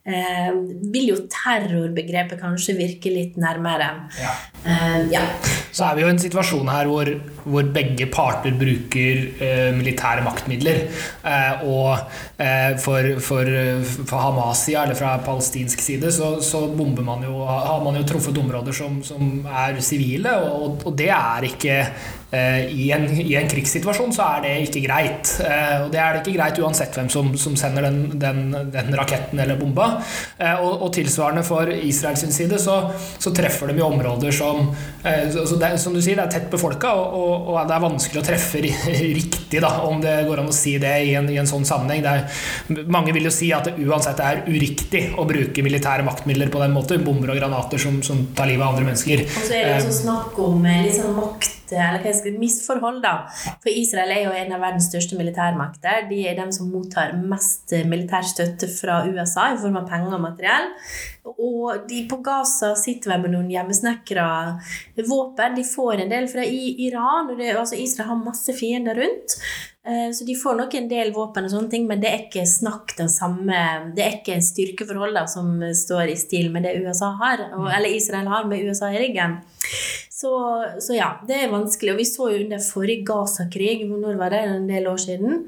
eh, 0.03 0.51
vil 0.93 1.11
jo 1.13 1.17
terrorbegrepet 1.31 2.41
kanskje 2.41 2.75
virke 2.77 3.11
litt 3.13 3.37
nærmere. 3.39 3.89
Ja. 4.19 4.33
Eh, 4.63 4.97
ja. 5.13 5.23
Så 5.73 5.87
er 5.87 5.95
vi 5.97 6.03
jo 6.03 6.09
i 6.09 6.13
en 6.13 6.21
situasjon 6.21 6.69
her 6.69 6.89
hvor, 6.91 7.09
hvor 7.47 7.69
begge 7.73 8.07
parter 8.13 8.55
bruker 8.59 9.23
eh, 9.41 9.69
militære 9.75 10.25
maktmidler. 10.25 10.83
Eh, 11.25 11.63
og 11.65 11.95
eh, 12.37 12.75
for, 12.83 13.13
for, 13.23 13.53
for 14.03 14.25
Hamas-sida, 14.27 14.83
eller 14.83 14.99
fra 14.99 15.15
palestinsk 15.25 15.81
side, 15.81 16.11
så, 16.13 16.35
så 16.45 16.65
man 16.77 17.25
jo, 17.25 17.39
har 17.47 17.83
man 17.83 17.97
jo 17.97 18.07
truffet 18.07 18.37
områder 18.37 18.75
som, 18.75 19.01
som 19.05 19.47
er 19.47 19.79
sivile, 19.83 20.35
og, 20.43 20.83
og 20.85 20.99
det 20.99 21.09
er 21.15 21.49
ikke 21.49 21.79
i 22.33 22.87
en, 22.91 23.05
i 23.21 23.35
en, 23.37 23.47
krigssituasjon 23.49 24.13
så 24.15 24.25
er 24.37 24.43
det 24.45 24.53
ikke 24.65 24.81
greit. 24.87 25.33
Eh, 25.45 25.83
og 25.83 25.91
det 25.93 25.99
er 26.01 26.15
det 26.15 26.23
ikke 26.23 26.37
greit 26.37 26.59
uansett 26.63 26.95
hvem 26.97 27.09
som, 27.13 27.29
som 27.37 27.57
sender 27.59 27.85
den, 27.85 27.99
den, 28.19 28.41
den, 28.73 28.89
raketten 28.97 29.39
eller 29.43 29.59
bomba. 29.59 29.89
Eh, 30.37 30.55
og, 30.55 30.81
og, 30.81 30.89
tilsvarende 30.95 31.43
for 31.45 31.69
Israels 31.69 32.25
side 32.33 32.57
så, 32.61 32.79
så, 33.21 33.33
treffer 33.33 33.69
de 33.69 33.77
i 33.77 33.85
områder 33.85 34.33
som 34.33 34.67
det, 35.03 35.71
Som 35.81 35.95
du 35.95 36.01
sier, 36.01 36.17
det 36.17 36.25
er 36.25 36.33
tett 36.35 36.49
befolka, 36.51 36.93
og, 36.97 37.15
og, 37.17 37.47
og, 37.53 37.61
det 37.67 37.75
er 37.75 37.85
vanskelig 37.85 38.21
å 38.21 38.25
treffe 38.25 38.61
riktig, 39.21 39.61
da, 39.61 39.71
om 39.87 40.01
det 40.01 40.15
går 40.27 40.43
an 40.43 40.51
å 40.51 40.55
si 40.55 40.75
det 40.81 40.93
i 41.07 41.15
en, 41.19 41.29
i 41.29 41.39
en 41.41 41.49
sånn 41.49 41.65
sammenheng. 41.67 42.05
Er, 42.09 42.27
mange 42.93 43.13
vil 43.15 43.29
jo 43.29 43.33
si 43.33 43.51
at 43.53 43.69
det 43.69 43.77
uansett 43.83 44.21
er 44.23 44.45
uriktig 44.49 45.05
å 45.19 45.27
bruke 45.29 45.65
militære 45.65 46.05
maktmidler 46.07 46.53
på 46.53 46.61
den 46.63 46.73
måten. 46.75 47.03
Bomber 47.05 47.33
og 47.33 47.41
granater 47.41 47.81
som, 47.81 48.01
som 48.05 48.25
tar 48.37 48.49
livet 48.49 48.65
av 48.65 48.73
andre 48.73 48.89
mennesker. 48.91 49.25
Og 49.27 49.49
så 49.49 49.59
er 49.59 49.67
det 49.69 49.81
også 49.81 49.99
snakk 50.03 50.39
om 50.41 50.63
sånn 50.93 51.19
makt 51.19 51.52
eller 51.77 52.03
hva 52.03 52.13
skal, 52.15 52.37
misforhold. 52.39 53.01
da. 53.03 53.13
For 53.63 53.71
Israel 53.71 54.13
er 54.15 54.21
jo 54.27 54.35
en 54.37 54.53
av 54.55 54.63
verdens 54.63 54.89
største 54.91 55.17
militærmakter. 55.19 56.07
De 56.09 56.21
er 56.29 56.37
de 56.39 56.47
som 56.55 56.69
mottar 56.71 57.15
mest 57.17 57.75
militær 57.89 58.25
støtte 58.27 58.69
fra 58.71 59.01
USA 59.07 59.51
i 59.53 59.59
form 59.61 59.81
av 59.81 59.89
penger 59.89 60.17
og 60.17 60.23
materiell. 60.27 60.71
Og 61.33 61.85
de 61.89 62.03
på 62.09 62.19
Gaza 62.23 62.73
sitter 62.79 63.13
vel 63.13 63.25
med 63.25 63.35
noen 63.35 63.51
hjemmesnekra 63.51 64.29
våpen. 65.07 65.55
De 65.55 65.67
får 65.67 66.03
en 66.03 66.11
del 66.11 66.27
fra 66.31 66.43
Iran. 66.45 67.31
og 67.31 67.37
det, 67.37 67.53
altså 67.55 67.79
Israel 67.79 68.11
har 68.11 68.25
masse 68.25 68.55
fiender 68.57 68.99
rundt. 68.99 69.37
Eh, 69.87 70.11
så 70.15 70.23
de 70.23 70.35
får 70.35 70.55
nok 70.55 70.75
en 70.79 70.85
del 70.87 71.09
våpen, 71.11 71.43
og 71.43 71.51
sånne 71.51 71.71
ting, 71.71 71.87
men 71.89 71.99
det 71.99 72.07
er 72.09 72.21
ikke 72.23 72.45
snakk 72.47 72.93
den 72.95 73.09
samme 73.11 73.57
Det 73.91 74.03
er 74.05 74.13
ikke 74.21 74.37
styrkeforholdet 74.39 75.27
som 75.33 75.57
står 75.75 76.13
i 76.13 76.19
stil 76.19 76.53
med 76.53 76.63
det 76.63 76.77
USA 76.85 77.11
har, 77.19 77.49
eller 77.51 77.91
Israel 77.91 78.29
har 78.31 78.47
med 78.47 78.63
USA 78.63 78.93
i 78.93 79.01
ryggen. 79.01 79.41
Så, 80.23 80.35
så, 80.79 80.95
ja, 80.95 81.09
det 81.27 81.35
er 81.35 81.51
vanskelig. 81.51 81.91
Og 81.91 81.99
vi 81.99 82.07
så 82.07 82.29
jo 82.31 82.43
under 82.45 82.61
forrige 82.63 83.03
Gaza-krig, 83.07 83.83
når 83.89 84.19
var 84.21 84.31
det 84.31 84.43
en 84.47 84.69
del 84.69 84.87
år 84.87 85.01
siden, 85.03 85.41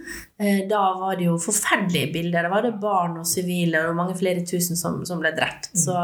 da 0.67 0.79
var 0.99 1.15
det 1.15 1.29
jo 1.29 1.37
forferdelige 1.39 2.09
bilder. 2.11 2.43
Da 2.43 2.49
var 2.51 2.65
det 2.65 2.73
barn 2.81 3.21
og 3.21 3.27
sivile 3.27 3.85
og 3.87 3.95
mange 3.95 4.17
flere 4.19 4.41
tusen 4.43 4.75
som, 4.75 4.97
som 5.07 5.21
ble 5.21 5.31
drept. 5.31 5.69
Så, 5.79 5.95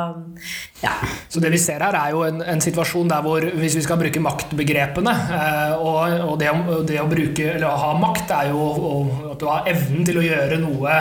ja. 0.80 0.94
Så 1.28 1.42
det 1.44 1.52
vi 1.52 1.60
ser 1.60 1.84
her, 1.84 1.98
er 2.00 2.14
jo 2.16 2.22
en, 2.24 2.40
en, 2.40 2.64
situasjon 2.64 3.12
der 3.12 3.26
hvor 3.26 3.44
hvis 3.44 3.76
vi 3.76 3.84
skal 3.84 4.00
bruke 4.00 4.22
maktbegrepene 4.24 5.12
eh, 5.12 5.74
Og, 5.76 6.16
og 6.30 6.38
det, 6.40 6.48
å, 6.52 6.78
det, 6.88 7.00
å, 7.02 7.10
bruke, 7.12 7.50
eller 7.58 7.68
å 7.68 7.82
ha 7.82 7.92
makt 8.00 8.32
er 8.38 8.52
jo 8.54 8.62
og, 8.62 9.12
at 9.34 9.42
du 9.42 9.48
har 9.50 9.68
evnen 9.72 10.08
til 10.08 10.22
å 10.22 10.24
gjøre 10.24 10.62
noe 10.62 10.96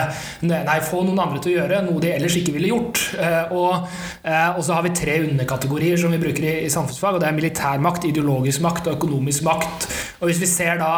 Nei, 0.47 0.77
få 0.83 1.03
noen 1.05 1.21
andre 1.23 1.39
til 1.43 1.53
å 1.53 1.55
gjøre 1.61 1.81
noe 1.85 2.01
de 2.03 2.11
ellers 2.11 2.35
ikke 2.39 2.55
ville 2.55 2.71
gjort. 2.71 2.99
Eh, 3.15 3.53
og, 3.55 3.87
og 4.25 4.61
så 4.65 4.75
har 4.75 4.83
vi 4.83 4.93
tre 4.97 5.19
underkategorier 5.23 5.99
som 6.01 6.11
vi 6.11 6.19
bruker 6.19 6.43
i, 6.43 6.53
i 6.65 6.71
samfunnsfag, 6.73 7.15
og 7.15 7.23
det 7.23 7.29
er 7.29 7.37
militærmakt, 7.37 8.07
ideologisk 8.09 8.63
makt 8.65 8.89
og 8.89 8.97
økonomisk 8.97 9.45
makt. 9.47 9.87
Og 10.19 10.29
hvis 10.29 10.41
vi 10.41 10.49
ser 10.49 10.81
da, 10.81 10.91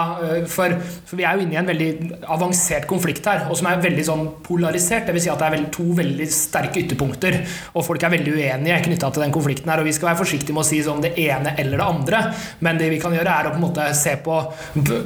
for, 0.49 0.75
for 1.07 1.19
vi 1.19 1.27
er 1.27 1.37
jo 1.37 1.45
inne 1.45 1.57
i 1.57 1.61
en 1.61 1.69
veldig 1.69 1.89
avansert 2.31 2.87
konflikt 2.89 3.25
her, 3.29 3.47
og 3.49 3.57
som 3.59 3.69
er 3.69 3.81
veldig 3.83 4.05
sånn 4.07 4.25
polarisert. 4.45 5.07
Dvs. 5.09 5.25
Si 5.25 5.31
at 5.31 5.41
det 5.41 5.49
er 5.49 5.65
to 5.73 5.85
veldig 5.97 6.27
sterke 6.31 6.81
ytterpunkter, 6.83 7.39
og 7.73 7.85
folk 7.87 8.03
er 8.03 8.13
veldig 8.15 8.35
uenige 8.37 8.81
knytta 8.87 9.11
til 9.13 9.25
den 9.25 9.35
konflikten. 9.35 9.71
her, 9.71 9.79
og 9.79 9.85
Vi 9.85 9.93
skal 9.93 10.11
være 10.11 10.21
forsiktige 10.23 10.53
med 10.53 10.63
å 10.63 10.67
si 10.67 10.81
sånn 10.83 11.01
det 11.01 11.13
ene 11.17 11.55
eller 11.57 11.77
det 11.77 11.85
andre, 11.85 12.33
men 12.59 12.77
det 12.77 12.89
vi 12.89 12.99
kan 12.99 13.13
gjøre, 13.13 13.33
er 13.39 13.47
å 13.47 13.53
på 13.53 13.61
en 13.61 13.67
måte 13.67 13.93
se 13.95 14.15
på 14.23 14.41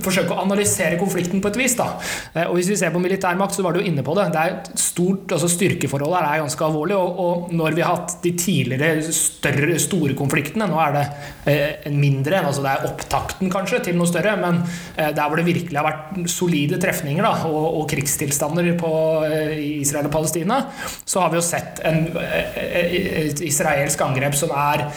Forsøke 0.03 0.33
å 0.33 0.41
analysere 0.43 0.97
konflikten 0.99 1.41
på 1.41 1.51
et 1.51 1.57
vis. 1.57 1.75
da. 1.75 1.99
Eh, 2.33 2.47
og 2.47 2.55
Hvis 2.55 2.69
vi 2.69 2.75
ser 2.75 2.91
på 2.91 2.99
militærmakt, 2.99 3.55
så 3.55 3.63
var 3.63 3.73
du 3.73 3.79
jo 3.79 3.85
inne 3.85 4.03
på 4.03 4.15
det. 4.15 4.31
det 4.31 4.39
er 4.39 4.61
stort, 4.75 5.31
altså 5.31 5.47
Styrkeforholdet 5.47 6.19
her 6.19 6.37
er 6.37 6.43
ganske 6.43 6.65
alvorlig, 6.65 6.95
og, 6.95 7.19
og 7.19 7.53
når 7.53 7.75
vi 7.75 7.81
har 7.81 7.95
hatt 7.95 8.17
de 8.23 8.31
tidligere 8.37 9.13
større, 9.13 9.79
store 9.79 10.15
konfliktene 10.17 10.67
Nå 10.67 10.79
er 10.81 10.95
det 10.95 11.05
eh, 11.45 11.91
mindre 11.93 12.41
altså 12.43 12.63
det 12.63 12.73
er 12.73 12.87
opptakten 12.89 13.51
kanskje 13.51 13.81
til 13.87 13.97
noe 13.97 14.09
større, 14.09 14.35
men 14.39 14.61
eh, 14.95 15.11
der 15.15 15.27
hvor 15.27 15.39
det 15.39 15.47
virkelig 15.47 15.79
har 15.79 15.87
vært 15.87 16.31
solide 16.31 16.79
trefninger 16.81 17.06
trefninger 17.07 17.23
da, 17.23 17.33
og, 17.47 17.67
og, 17.79 17.85
krigstilstander 17.89 18.67
på, 18.77 18.91
eh, 19.25 19.81
Israel 19.81 20.07
og 20.07 20.11
Palestina, 20.11 20.59
så 21.05 21.21
har 21.21 21.31
vi 21.31 21.37
jo 21.37 21.41
sett 21.41 21.79
en, 21.83 22.17
eh, 22.17 22.57
eh, 22.57 23.27
et 23.27 23.41
israelsk 23.41 24.01
angrep 24.01 24.35
som 24.35 24.49
er 24.51 24.87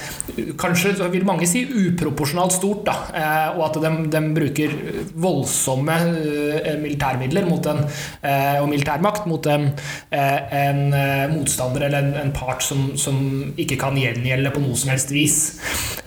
kanskje, 0.59 0.97
vil 1.11 1.25
mange 1.25 1.47
si, 1.47 1.65
uproporsjonalt 1.65 2.53
stort. 2.53 2.85
Da, 2.87 2.95
og 3.57 3.65
at 3.67 3.79
de, 3.83 3.91
de 4.11 4.21
bruker 4.35 4.73
voldsomme 5.15 5.97
militærmidler 6.81 7.45
en, 7.45 7.83
og 8.63 8.69
militærmakt 8.69 9.27
mot 9.29 9.45
en, 9.47 9.69
en 10.11 10.81
motstander 11.35 11.85
eller 11.87 11.99
en, 11.99 12.15
en 12.23 12.33
part 12.33 12.63
som, 12.65 12.97
som, 12.97 13.19
ikke 13.59 13.77
kan 13.81 13.99
gjengjelde 13.99 14.53
på 14.55 14.63
noe 14.63 14.77
som 14.79 14.93
helst 14.95 15.13
vis. 15.13 15.37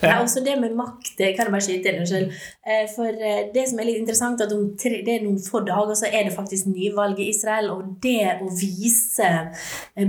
Ja, 0.02 0.18
også 0.22 0.42
det 0.44 0.56
med 0.60 0.74
makt, 0.76 1.14
det 1.20 1.34
kan 1.36 1.48
jeg 1.48 1.54
bare 1.54 1.66
skyte 1.68 1.94
inn. 1.94 2.32
For 2.96 3.24
det 3.54 3.68
som 3.70 3.80
er 3.80 3.90
litt 3.90 4.02
interessant, 4.02 4.42
at 4.44 4.56
om 4.56 4.72
tre, 4.80 5.04
det 5.06 5.20
er 5.20 5.28
noen 5.28 5.40
få 5.44 5.62
dager 5.68 5.93
og 5.94 6.00
så 6.00 6.10
er 6.10 6.26
det 6.26 6.34
faktisk 6.36 6.68
nyvalg 6.72 7.20
i 7.22 7.30
Israel. 7.32 7.70
Og 7.74 7.96
det 8.04 8.40
å 8.42 8.50
vise 8.50 9.30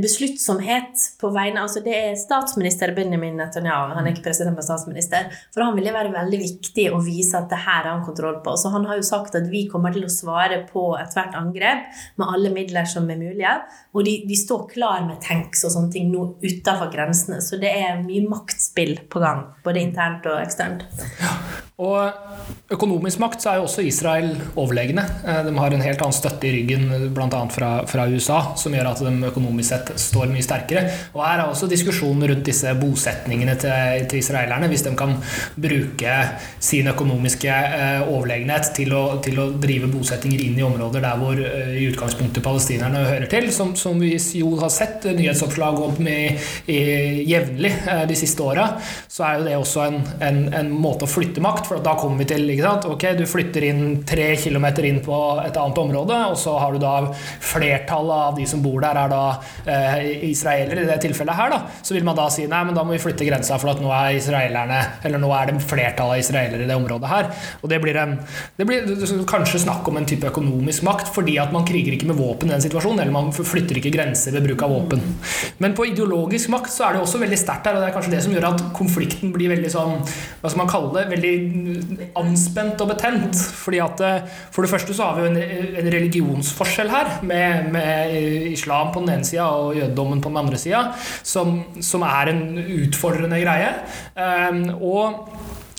besluttsomhet 0.00 1.04
på 1.20 1.30
vegne 1.34 1.64
altså 1.64 1.82
Det 1.84 1.94
er 1.94 2.16
statsminister 2.18 2.94
Benjamin 2.96 3.36
Netanyahu, 3.38 3.92
han 3.94 4.06
er 4.06 4.14
ikke 4.14 4.28
president, 4.28 4.56
men 4.56 4.66
statsminister. 4.66 5.28
For 5.54 5.64
han 5.66 5.76
ville 5.76 5.92
være 5.94 6.14
veldig 6.14 6.40
viktig 6.40 6.88
å 6.94 7.00
vise 7.04 7.36
at 7.38 7.50
det 7.52 7.60
her 7.60 7.82
har 7.84 7.90
han 7.92 8.04
kontroll 8.06 8.40
på. 8.44 8.56
Så 8.60 8.72
han 8.72 8.86
har 8.88 8.98
jo 8.98 9.06
sagt 9.06 9.36
at 9.38 9.50
vi 9.52 9.66
kommer 9.70 9.94
til 9.94 10.06
å 10.06 10.12
svare 10.12 10.62
på 10.70 10.86
ethvert 11.00 11.36
angrep 11.38 11.90
med 12.20 12.26
alle 12.30 12.52
midler 12.54 12.88
som 12.88 13.10
er 13.12 13.20
mulige. 13.20 13.54
Og 13.94 14.06
de, 14.08 14.16
de 14.28 14.38
står 14.38 14.66
klar 14.72 15.04
med 15.08 15.20
tanks 15.24 15.66
og 15.66 15.74
sånne 15.74 15.92
ting 15.94 16.10
nå 16.12 16.26
utafor 16.42 16.92
grensene. 16.94 17.42
Så 17.44 17.60
det 17.60 17.74
er 17.84 18.02
mye 18.04 18.24
maktspill 18.30 18.96
på 19.10 19.22
gang, 19.22 19.46
både 19.66 19.84
internt 19.84 20.26
og 20.30 20.40
eksternt. 20.40 20.86
Ja. 21.20 21.36
Og 21.82 22.70
økonomisk 22.70 23.18
makt 23.18 23.42
så 23.42 23.48
er 23.50 23.56
jo 23.58 23.64
også 23.66 23.82
Israel 23.82 24.28
overlegne. 24.54 25.02
Eh, 25.26 25.40
de 25.42 25.52
har 25.58 25.74
en 25.74 25.82
helt 25.82 26.02
annen 26.04 26.14
støtte 26.14 26.46
i 26.46 26.52
ryggen, 26.54 26.84
bl.a. 27.10 27.40
Fra, 27.50 27.70
fra 27.90 28.04
USA, 28.06 28.36
som 28.54 28.76
gjør 28.76 28.92
at 28.92 29.00
de 29.02 29.10
økonomisk 29.26 29.72
sett 29.72 29.90
står 29.98 30.30
mye 30.30 30.44
sterkere. 30.46 30.84
Og 31.16 31.24
her 31.26 31.42
er 31.42 31.48
også 31.48 31.66
diskusjonen 31.66 32.28
rundt 32.30 32.46
disse 32.46 32.70
bosetningene 32.78 33.56
til, 33.58 34.06
til 34.06 34.22
israelerne. 34.22 34.68
Hvis 34.70 34.84
de 34.86 34.92
kan 34.98 35.16
bruke 35.66 36.14
sin 36.62 36.92
økonomiske 36.92 37.50
eh, 37.50 38.06
overlegenhet 38.06 38.70
til 38.78 38.94
å, 38.94 39.02
til 39.24 39.42
å, 39.42 39.48
drive 39.64 39.90
bosettinger 39.90 40.46
inn 40.46 40.60
i 40.60 40.66
områder 40.66 41.02
der 41.02 41.18
hvor 41.18 41.42
eh, 41.42 41.74
i 41.80 41.88
utgangspunktet 41.90 42.46
palestinerne 42.46 43.02
hører 43.08 43.26
til, 43.34 43.50
som, 43.54 43.74
som 43.74 43.98
vi 43.98 44.12
jo 44.38 44.54
har 44.62 44.70
sett 44.70 45.08
nyhetsoppslag 45.10 45.82
om 45.88 46.06
jevnlig 46.68 47.70
de 48.06 48.16
siste 48.18 48.46
åra, 48.46 48.70
så 49.10 49.26
er 49.26 49.38
jo 49.38 49.46
det 49.48 49.58
også 49.58 49.84
en, 49.88 50.00
en, 50.22 50.40
en 50.54 50.70
måte 50.70 51.08
å 51.08 51.10
flytte 51.10 51.42
makt 51.42 51.63
for 51.66 51.82
da 51.84 51.94
kommer 51.98 52.20
vi 52.22 52.26
til 52.30 52.44
ikke 52.52 52.64
sant? 52.64 52.86
Ok, 52.90 53.04
du 53.18 53.24
flytter 53.28 53.66
inn 53.68 53.82
tre 54.06 54.26
kilometer 54.40 54.86
inn 54.88 55.00
på 55.04 55.16
et 55.42 55.56
annet 55.60 55.80
område, 55.80 56.18
og 56.30 56.36
så 56.40 56.56
har 56.60 56.74
du 56.74 56.82
da 56.82 56.94
flertallet 57.14 58.28
av 58.28 58.38
de 58.38 58.46
som 58.48 58.62
bor 58.64 58.82
der, 58.84 58.98
er 59.00 59.12
da 59.12 59.22
eh, 59.64 60.26
israelere. 60.28 60.84
I 60.84 60.90
det 60.90 60.98
tilfellet 61.06 61.38
her, 61.38 61.54
da, 61.54 61.60
så 61.82 61.96
vil 61.96 62.06
man 62.06 62.18
da 62.18 62.26
si 62.32 62.46
nei, 62.50 62.62
men 62.68 62.76
da 62.76 62.84
må 62.86 62.96
vi 62.96 63.02
flytte 63.02 63.26
grensa, 63.28 63.58
for 63.62 63.72
at 63.72 63.82
nå 63.82 63.92
er 63.94 64.18
israelerne 64.18 64.80
Eller 65.04 65.20
nå 65.22 65.30
er 65.34 65.50
det 65.50 65.62
flertallet 65.64 66.18
av 66.18 66.22
israelere 66.22 66.66
i 66.66 66.68
det 66.68 66.76
området 66.78 67.10
her. 67.10 67.30
Og 67.62 67.70
det 67.72 67.80
blir, 67.82 67.98
en, 68.00 68.16
det 68.58 68.68
blir 68.68 69.24
kanskje 69.30 69.62
snakk 69.64 69.88
om 69.88 70.00
en 70.00 70.08
type 70.08 70.28
økonomisk 70.28 70.84
makt, 70.86 71.12
fordi 71.14 71.38
at 71.42 71.54
man 71.54 71.66
kriger 71.68 71.96
ikke 71.96 72.10
med 72.10 72.20
våpen 72.20 72.50
i 72.50 72.56
den 72.56 72.64
situasjonen, 72.64 73.04
eller 73.04 73.14
man 73.14 73.32
flytter 73.34 73.80
ikke 73.80 73.94
grenser 73.94 74.36
ved 74.36 74.46
bruk 74.48 74.66
av 74.66 74.74
våpen. 74.74 75.02
Men 75.62 75.76
på 75.76 75.88
ideologisk 75.90 76.52
makt 76.52 76.72
så 76.74 76.88
er 76.88 76.96
det 76.96 77.04
også 77.04 77.22
veldig 77.22 77.40
sterkt 77.40 77.68
her, 77.70 77.78
og 77.78 77.84
det 77.84 77.90
er 77.90 77.96
kanskje 77.96 78.14
det 78.16 78.22
som 78.26 78.34
gjør 78.36 78.50
at 78.52 78.64
konflikten 78.76 79.32
blir 79.34 79.52
veldig 79.54 79.70
sånn 79.72 79.96
Hva 80.04 80.50
skal 80.50 80.60
man 80.60 80.70
kalle 80.70 80.92
det? 80.96 81.04
veldig 81.14 81.34
anspent 82.18 82.82
og 82.82 82.90
betent. 82.90 83.38
fordi 83.54 83.80
at 83.82 84.00
eh, 84.04 84.28
For 84.50 84.64
det 84.64 84.70
første 84.70 84.94
så 84.94 85.08
har 85.08 85.16
vi 85.16 85.24
jo 85.24 85.32
en, 85.32 85.38
en 85.80 85.90
religionsforskjell 85.94 86.90
her, 86.90 87.18
med, 87.22 87.70
med, 87.74 88.14
islam 88.52 88.92
på 88.94 89.02
den 89.04 89.16
ene 89.16 89.28
sida 89.28 89.46
og 89.46 89.76
jødedommen 89.78 90.22
på 90.22 90.32
den 90.32 90.40
andre 90.42 90.58
sida, 90.60 90.84
som, 91.22 91.60
som, 91.80 92.02
er 92.02 92.32
en 92.32 92.44
utfordrende 92.58 93.40
greie. 93.40 93.70
Um, 94.14 94.64
og 94.80 95.28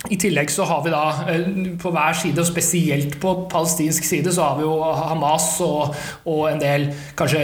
i 0.09 0.17
tillegg 0.21 0.51
så 0.53 0.65
har 0.69 0.83
vi 0.85 0.93
da 0.93 1.03
eh, 1.31 1.45
på 1.81 1.91
hver 1.93 2.17
side, 2.17 2.41
og 2.41 2.47
spesielt 2.47 3.17
på 3.21 3.33
palestinsk 3.51 4.05
side, 4.05 4.33
så 4.33 4.49
har 4.49 4.59
vi 4.59 4.65
jo 4.65 4.75
Hamas 4.83 5.47
og, 5.65 5.95
og 6.29 6.41
en 6.51 6.61
del 6.61 6.87
kanskje 7.17 7.43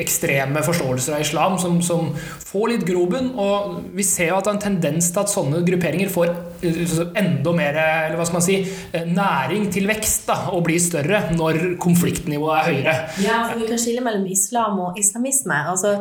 ekstreme 0.00 0.64
forståelser 0.66 1.16
av 1.16 1.24
islam 1.24 1.58
som, 1.60 1.80
som 1.84 2.10
får 2.44 2.72
litt 2.72 2.86
grobunn. 2.88 3.32
Og 3.40 3.80
vi 3.96 4.06
ser 4.06 4.32
jo 4.32 4.38
at 4.38 4.48
det 4.48 4.54
er 4.54 4.58
en 4.58 4.64
tendens 4.66 5.10
til 5.12 5.24
at 5.24 5.32
sånne 5.32 5.64
grupperinger 5.66 6.12
får 6.12 6.32
eh, 6.64 6.94
enda 7.20 7.56
mer 7.56 7.80
eller 7.80 8.18
hva 8.20 8.28
skal 8.28 8.40
man 8.40 8.46
si, 8.46 8.60
eh, 8.92 9.08
næring 9.08 9.68
til 9.74 9.88
vekst 9.90 10.28
da, 10.30 10.38
og 10.54 10.66
blir 10.68 10.82
større 10.82 11.26
når 11.34 11.76
konfliktnivået 11.82 12.56
er 12.60 12.70
høyere. 12.70 12.96
Ja, 13.24 13.42
for 13.50 13.62
vi 13.62 13.70
kan 13.72 13.80
skille 13.80 14.04
mellom 14.04 14.28
islam 14.30 14.80
og 14.84 15.00
islamisme. 15.00 15.64
altså 15.70 16.00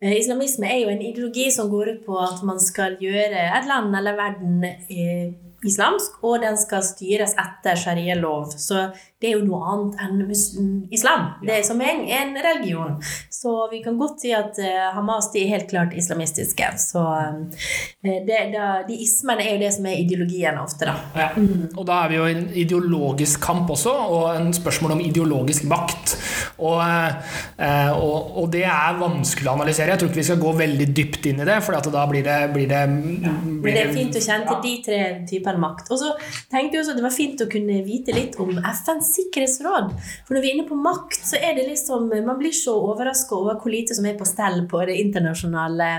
islamisme 0.00 0.66
er 0.66 0.78
jo 0.80 0.88
en 0.88 1.02
ideologi 1.02 1.50
som 1.52 1.68
går 1.70 1.92
ut 1.92 2.04
på 2.06 2.16
at 2.24 2.40
man 2.46 2.60
skal 2.60 2.96
gjøre 3.00 3.44
et 3.58 3.68
land 3.68 3.96
eller 3.96 4.16
verden 4.16 4.64
eh, 4.64 5.32
islamsk, 5.66 6.20
og 6.24 6.40
den 6.44 6.58
skal 6.60 6.84
styres 6.84 7.34
etter 7.38 7.78
sharia-lov. 7.78 8.54
Så 8.56 8.88
det 9.20 9.28
er 9.28 9.36
jo 9.36 9.44
noe 9.44 9.60
annet 9.68 9.98
enn 10.00 10.84
islam. 10.96 11.26
Det 11.44 11.58
er 11.58 11.64
som 11.66 11.80
en, 11.84 12.06
en 12.08 12.30
religion. 12.40 12.94
Så 13.28 13.52
vi 13.72 13.82
kan 13.84 13.98
godt 14.00 14.22
si 14.24 14.32
at 14.32 14.56
uh, 14.56 14.86
Hamas 14.96 15.28
de 15.34 15.42
er 15.42 15.52
helt 15.52 15.68
klart 15.68 15.92
islamistiske. 15.92 16.70
Så 16.80 17.02
uh, 17.04 17.66
det, 18.00 18.38
da, 18.54 18.70
de 18.88 18.96
ismene 19.04 19.44
er 19.44 19.58
jo 19.58 19.60
det 19.60 19.72
som 19.76 19.88
er 19.90 20.00
ideologien 20.00 20.60
ofte, 20.62 20.88
da. 20.88 20.96
Ja. 21.18 21.28
Mm. 21.36 21.66
Og 21.74 21.84
da 21.88 21.98
er 22.04 22.12
vi 22.12 22.16
jo 22.16 22.30
i 22.30 22.36
en 22.38 22.48
ideologisk 22.64 23.44
kamp 23.44 23.68
også, 23.76 23.92
og 23.92 24.24
en 24.38 24.54
spørsmål 24.56 24.96
om 24.96 25.04
ideologisk 25.04 25.68
makt. 25.68 26.16
Og, 26.56 26.80
uh, 26.80 27.92
og, 28.00 28.16
og, 28.40 28.48
det 28.56 28.64
er 28.64 28.98
vanskelig 29.00 29.52
å 29.52 29.58
analysere. 29.58 29.92
Jeg 29.92 30.00
tror 30.00 30.12
ikke 30.12 30.22
vi 30.22 30.26
skal 30.30 30.40
gå 30.40 30.54
veldig 30.62 30.88
dypt 30.96 31.28
inn 31.28 31.44
i 31.44 31.48
det, 31.48 31.60
for 31.66 31.92
da 31.92 32.06
blir 32.08 32.24
det, 32.24 32.40
blir 32.56 32.72
det, 32.72 32.82
ja. 33.20 33.36
blir 33.60 33.76
det 33.76 33.84
er 33.84 33.94
fint 34.00 34.16
å 34.16 34.24
kjenne 34.24 34.48
til 34.48 34.64
de 34.64 34.74
tre 34.88 35.04
typene 35.28 35.49
makt. 35.58 35.90
Og 35.90 35.98
så 36.02 36.12
tenkte 36.52 36.76
jeg 36.76 36.84
også 36.84 36.94
at 36.94 37.00
det 37.00 37.06
var 37.06 37.16
fint 37.16 37.42
å 37.42 37.48
kunne 37.50 37.80
vite 37.86 38.14
litt 38.14 38.38
om 38.42 38.52
FNs 38.54 39.12
sikkerhetsråd. 39.16 39.90
For 40.28 40.36
når 40.36 40.44
vi 40.44 40.52
er 40.52 40.58
inne 40.58 40.68
på 40.68 40.78
makt, 40.78 41.20
så 41.26 41.40
er 41.40 41.56
det 41.58 41.68
liksom 41.68 42.08
Man 42.10 42.38
blir 42.38 42.52
så 42.54 42.74
overraska 42.76 43.34
over 43.36 43.58
hvor 43.60 43.72
lite 43.72 43.94
som 43.96 44.06
er 44.06 44.18
på 44.18 44.28
stell 44.28 44.64
på 44.70 44.80
det 44.86 44.98
internasjonale 45.00 45.90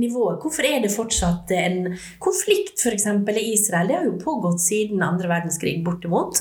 nivået. 0.00 0.40
Hvorfor 0.42 0.66
er 0.66 0.80
det 0.82 0.92
fortsatt 0.94 1.52
en 1.54 1.94
konflikt 2.22 2.80
f.eks. 2.82 3.06
i 3.06 3.46
Israel? 3.52 3.90
Det 3.90 3.98
har 3.98 4.08
jo 4.08 4.18
pågått 4.20 4.62
siden 4.62 5.02
andre 5.04 5.30
verdenskrig, 5.30 5.78
bortimot. 5.84 6.40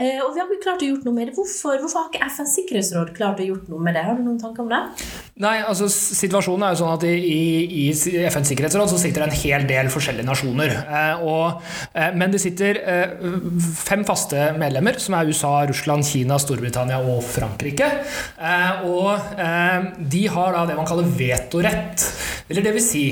Eh, 0.00 0.20
og 0.24 0.32
vi 0.34 0.40
har 0.40 0.48
ikke 0.48 0.64
klart 0.64 0.84
å 0.84 0.88
gjort 0.88 1.06
noe 1.06 1.16
med 1.16 1.28
det. 1.28 1.36
Hvorfor, 1.36 1.76
hvorfor 1.82 2.04
har 2.04 2.10
ikke 2.10 2.30
FNs 2.32 2.54
sikkerhetsråd 2.56 3.12
klart 3.16 3.42
å 3.42 3.48
gjort 3.48 3.68
noe 3.72 3.84
med 3.84 3.98
det? 3.98 4.04
Har 4.06 4.16
du 4.16 4.24
noen 4.24 4.40
tanker 4.40 4.64
om 4.64 4.72
det? 4.72 4.80
Nei, 5.40 5.58
altså 5.60 5.88
Situasjonen 5.90 6.66
er 6.66 6.74
jo 6.74 6.80
sånn 6.82 6.94
at 6.94 7.04
i, 7.08 7.40
i 7.84 7.84
FNs 8.30 8.52
sikkerhetsråd 8.52 8.92
så 8.92 9.00
sitter 9.00 9.24
det 9.24 9.30
en 9.30 9.40
hel 9.42 9.66
del 9.68 9.92
forskjellige 9.92 10.28
nasjoner. 10.28 10.74
Eh, 10.80 11.24
og, 11.24 11.60
men 12.14 12.30
det 12.30 12.38
sitter 12.42 12.78
eh, 12.86 13.14
fem 13.74 14.04
faste 14.06 14.50
medlemmer, 14.60 14.98
som 15.02 15.16
er 15.18 15.30
USA, 15.30 15.52
Russland, 15.66 16.06
Kina, 16.06 16.38
Storbritannia 16.38 17.00
og 17.02 17.24
Frankrike. 17.26 17.88
Eh, 18.38 18.84
og 18.86 19.34
eh, 19.40 19.88
de 19.98 20.26
har 20.30 20.54
da 20.54 20.66
det 20.68 20.78
man 20.78 20.88
kaller 20.88 21.08
vetorett. 21.18 22.06
Eller 22.50 22.66
det 22.66 22.74
vil 22.76 22.84
si, 22.84 23.04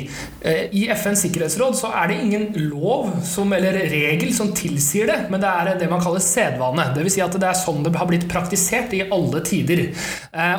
eh, 0.42 0.68
i 0.74 0.86
FNs 0.94 1.24
sikkerhetsråd 1.26 1.78
så 1.78 1.90
er 2.00 2.10
det 2.10 2.20
ingen 2.22 2.46
lov 2.70 3.16
som, 3.26 3.52
eller 3.54 3.80
regel 3.90 4.32
som 4.34 4.54
tilsier 4.54 5.10
det, 5.10 5.18
men 5.32 5.42
det 5.42 5.50
er 5.50 5.82
det 5.82 5.90
man 5.90 6.02
kaller 6.02 6.22
sedvane. 6.22 6.90
Det 6.94 7.06
vil 7.06 7.16
si 7.18 7.24
at 7.24 7.34
det 7.34 7.50
er 7.50 7.58
sånn 7.58 7.82
det 7.86 7.94
har 7.98 8.10
blitt 8.10 8.28
praktisert 8.30 8.94
i 8.94 9.04
alle 9.06 9.42
tider. 9.46 9.88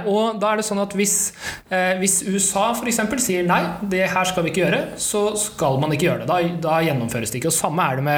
og 0.09 0.39
da 0.41 0.51
er 0.51 0.59
det 0.59 0.67
sånn 0.67 0.81
at 0.81 0.93
hvis 0.97 1.17
Eh, 1.69 1.99
hvis 2.01 2.23
USA 2.25 2.71
f.eks. 2.73 2.97
sier 3.21 3.43
nei, 3.45 3.59
det 3.91 4.07
her 4.09 4.25
skal 4.25 4.41
vi 4.41 4.49
ikke 4.49 4.63
gjøre, 4.63 4.79
så 4.97 5.35
skal 5.37 5.77
man 5.81 5.91
ikke 5.93 6.07
gjøre 6.07 6.23
det. 6.23 6.29
Da, 6.31 6.39
da, 6.63 6.79
gjennomføres 6.81 7.29
det 7.29 7.37
ikke. 7.41 7.51
Og 7.51 7.57
Samme 7.59 7.85
er 7.85 7.99
det 7.99 8.05
med 8.07 8.08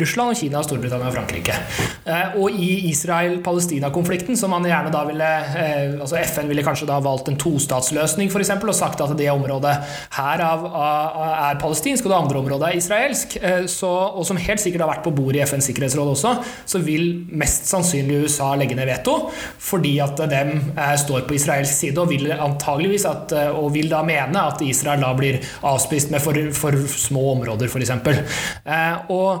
Russland, 0.00 0.38
Kina, 0.40 0.62
Storbritannia 0.64 1.10
og 1.10 1.16
Frankrike. 1.16 1.56
Eh, 2.04 2.36
og 2.40 2.56
i 2.56 2.70
Israel-Palestina-konflikten, 2.90 4.38
som 4.38 4.54
man 4.54 4.66
gjerne 4.68 4.92
da 4.94 5.04
ville 5.08 5.30
eh, 5.60 5.96
altså 6.00 6.20
FN 6.22 6.50
ville 6.50 6.64
kanskje 6.66 6.88
da 6.90 7.00
valgt 7.04 7.30
en 7.32 7.38
tostatsløsning 7.40 8.30
eksempel, 8.40 8.72
og 8.72 8.76
sagt 8.76 9.02
at 9.04 9.12
det 9.18 9.28
området 9.32 9.74
her 10.16 10.40
er 10.40 11.58
palestinsk, 11.60 12.06
og 12.06 12.12
det 12.12 12.18
andre 12.18 12.40
området 12.40 12.70
er 12.70 12.78
israelsk, 12.78 13.36
så, 13.70 13.90
og 14.16 14.24
som 14.26 14.38
helt 14.40 14.62
sikkert 14.62 14.84
har 14.84 14.90
vært 14.94 15.04
på 15.04 15.12
bordet 15.14 15.42
i 15.42 15.44
FNs 15.44 15.68
sikkerhetsråd 15.68 16.12
også, 16.14 16.32
så 16.72 16.80
vil 16.82 17.26
mest 17.28 17.68
sannsynlig 17.68 18.22
USA 18.24 18.52
legge 18.58 18.78
ned 18.78 18.88
veto, 18.88 19.16
fordi 19.60 19.98
at 20.02 20.22
dem 20.30 20.72
står 21.00 21.26
på 21.28 21.36
israelsk 21.36 21.74
side 21.74 22.00
og 22.00 22.10
vil 22.10 22.30
antageligvis 22.32 23.06
at, 23.08 23.32
eh, 23.36 23.50
og 23.54 23.72
vil 23.74 23.90
da 23.90 24.02
mene 24.06 24.44
at 24.52 24.62
Israel 24.64 25.02
da 25.04 25.12
blir 25.16 25.40
avspist 25.66 26.12
med 26.12 26.22
for, 26.24 26.38
for 26.56 26.76
små 26.90 27.30
områder, 27.36 27.70
f.eks. 27.70 27.90
Eh, 27.90 29.10
og, 29.12 29.39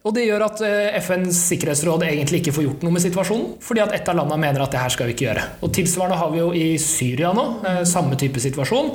og 0.00 0.14
det 0.16 0.26
gjør 0.26 0.44
at 0.46 0.62
eh, 0.66 0.98
FNs 1.00 1.38
sikkerhetsråd 1.50 2.04
egentlig 2.06 2.40
ikke 2.40 2.54
får 2.56 2.66
gjort 2.66 2.84
noe 2.86 2.96
med 2.96 3.04
situasjonen, 3.04 3.56
fordi 3.64 3.82
at 3.84 3.94
et 3.96 4.10
av 4.10 4.18
landene 4.18 4.40
mener 4.42 4.64
at 4.64 4.74
det 4.74 4.82
her 4.82 4.94
skal 4.94 5.10
vi 5.10 5.16
ikke 5.16 5.26
gjøre. 5.28 5.46
Og 5.64 5.72
Tilsvarende 5.76 6.18
har 6.20 6.32
vi 6.34 6.42
jo 6.42 6.50
i 6.56 6.66
Syria 6.82 7.32
nå, 7.36 7.46
samme 7.88 8.18
type 8.20 8.42
situasjon, 8.42 8.92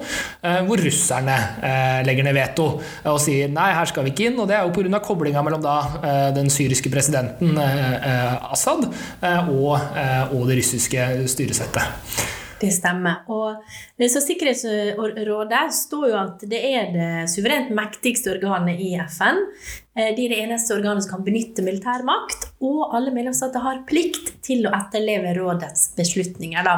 hvor 0.67 0.81
russerne 0.85 1.35
legger 2.05 2.27
ned 2.27 2.35
veto 2.37 2.67
og 2.75 3.19
sier 3.23 3.51
nei, 3.51 3.69
her 3.77 3.89
skal 3.89 4.05
vi 4.05 4.13
ikke 4.13 4.29
inn. 4.29 4.39
Og 4.41 4.49
det 4.49 4.57
er 4.57 4.65
jo 4.65 4.73
pga. 4.75 5.01
koblinga 5.05 5.43
mellom 5.45 5.63
da 5.63 5.75
den 6.35 6.49
syriske 6.53 6.91
presidenten 6.93 7.57
Assad 7.57 8.87
og, 8.87 9.75
og 9.75 10.49
det 10.49 10.59
russiske 10.61 11.11
styresettet. 11.31 12.33
Det 12.61 12.71
stemmer. 12.73 13.25
Og 13.31 13.59
så 14.11 14.21
Sikkerhetsrådet 14.23 15.63
står 15.75 16.05
jo 16.11 16.19
at 16.19 16.45
det 16.49 16.61
er 16.71 16.91
det 16.93 17.09
suverent 17.31 17.73
mektigste 17.75 18.35
organet 18.35 18.79
i 18.81 18.93
FN. 19.09 19.41
Eh, 19.95 20.15
de 20.15 20.25
er 20.25 20.33
det 20.33 20.41
eneste 20.43 20.75
organet 20.75 21.05
som 21.05 21.15
kan 21.15 21.23
benytte 21.23 21.63
militærmakt, 21.63 22.49
og 22.65 22.95
alle 22.97 23.13
medlemsstater 23.15 23.63
har 23.63 23.83
plikt 23.87 24.33
til 24.43 24.67
å 24.67 24.73
etterleve 24.75 25.31
rådets 25.37 25.93
beslutninger. 25.95 26.65
Da. 26.67 26.73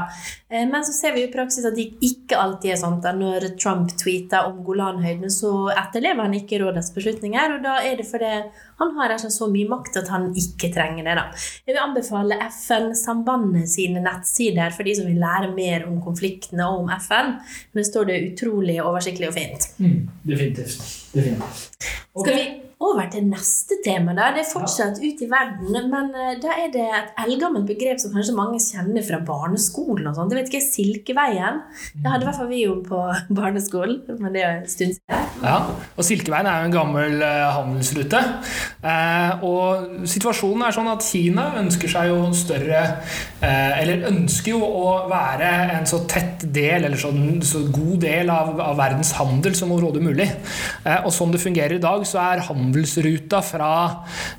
Eh, 0.50 0.67
men 0.69 0.86
så 0.86 0.93
ser 0.93 1.15
vi 1.15 1.24
i 1.25 1.31
praksis 1.33 1.65
at 1.65 1.75
det 1.77 1.88
ikke 2.05 2.38
alltid 2.38 2.75
er 2.75 2.81
sånn. 2.81 3.00
Når 3.17 3.47
Trump 3.57 3.93
tweeter 3.97 4.51
om 4.51 4.62
Golanhøydene, 4.67 5.31
så 5.33 5.71
etterlever 5.74 6.27
han 6.27 6.38
ikke 6.38 6.62
rådets 6.62 6.93
beslutninger. 6.93 7.57
Og 7.57 7.65
da 7.65 7.79
er 7.81 7.97
det 7.97 8.05
fordi 8.09 8.31
han 8.77 8.93
har 9.00 9.15
så 9.17 9.50
mye 9.50 9.69
makt 9.69 9.97
at 10.03 10.12
han 10.13 10.29
ikke 10.38 10.69
trenger 10.75 11.07
det. 11.07 11.17
Da. 11.17 11.25
Jeg 11.65 11.74
vil 11.74 11.81
anbefale 11.81 12.38
FN-sambandet 12.51 13.71
sine 13.74 14.03
nettsider 14.05 14.69
for 14.75 14.86
de 14.86 14.93
som 15.00 15.09
vil 15.09 15.17
lære 15.24 15.50
mer 15.57 15.88
om 15.89 15.97
konfliktene 16.05 16.69
og 16.69 16.86
om 16.86 16.93
FN. 17.01 17.33
Men 17.71 17.81
det 17.81 17.89
står 17.89 18.12
det 18.12 18.21
utrolig 18.29 18.77
oversiktlig 18.83 19.31
og 19.31 19.38
fint. 19.39 19.71
Mm, 19.81 20.00
definitivt. 20.21 21.06
Definitivt. 21.19 21.91
Okay. 22.17 22.24
Skal 22.24 22.39
vi 22.39 22.67
over 22.77 23.07
til 23.09 23.25
neste 23.25 23.79
tema. 23.86 24.13
Da. 24.13 24.29
Det 24.36 24.43
er 24.43 24.50
fortsatt 24.51 25.00
ut 25.01 25.21
i 25.25 25.29
verden, 25.31 25.77
men 25.89 26.12
uh, 26.13 26.33
da 26.41 26.53
er 26.62 26.69
det 26.74 26.86
et 26.86 27.21
eldgammelt 27.24 27.65
begrep 27.69 27.97
som 28.01 28.13
kanskje 28.13 28.36
mange 28.38 28.59
kjenner 28.62 29.05
fra 29.05 29.17
barneskolen. 29.25 30.05
og 30.05 30.17
sånt. 30.17 30.29
Det 30.29 30.38
vet 30.38 30.51
ikke, 30.51 30.62
Silkeveien. 30.62 31.63
Det 31.97 32.05
hadde 32.05 32.25
i 32.25 32.29
hvert 32.29 32.38
fall 32.38 32.51
vi 32.51 32.62
jo 32.67 32.75
på 32.86 33.00
barneskolen, 33.39 34.03
men 34.21 34.36
det 34.36 34.43
er 34.45 34.59
en 34.59 34.69
stund 34.69 34.93
siden. 34.93 35.25
Ja, 35.41 35.57
og 35.95 36.05
Silkeveien 36.05 36.50
er 36.50 36.62
jo 36.62 36.69
en 36.69 36.75
gammel 36.77 37.17
uh, 37.24 37.47
handelsrute. 37.57 38.21
Uh, 38.86 39.47
og 39.47 40.05
situasjonen 40.13 40.67
er 40.67 40.77
sånn 40.77 40.91
at 40.91 41.05
Kina 41.07 41.47
ønsker 41.63 41.89
seg 41.91 42.12
jo 42.12 42.17
større 42.38 42.79
Eller 43.41 44.05
ønsker 44.09 44.51
jo 44.53 44.59
å 44.63 44.91
være 45.09 45.50
en 45.77 45.86
så 45.89 46.00
tett 46.09 46.45
del, 46.53 46.86
eller 46.86 47.00
sånn, 47.00 47.39
så 47.45 47.63
god 47.74 47.97
del 48.03 48.29
av, 48.33 48.53
av 48.62 48.77
verdens 48.77 49.13
handel 49.17 49.55
som 49.57 49.71
overhodet 49.74 50.03
mulig. 50.03 50.27
Og 51.07 51.13
sånn 51.15 51.33
det 51.33 51.41
fungerer 51.41 51.77
i 51.77 51.83
dag, 51.83 52.03
så 52.07 52.20
er 52.22 52.43
handelsruta 52.48 53.41
fra, 53.46 53.72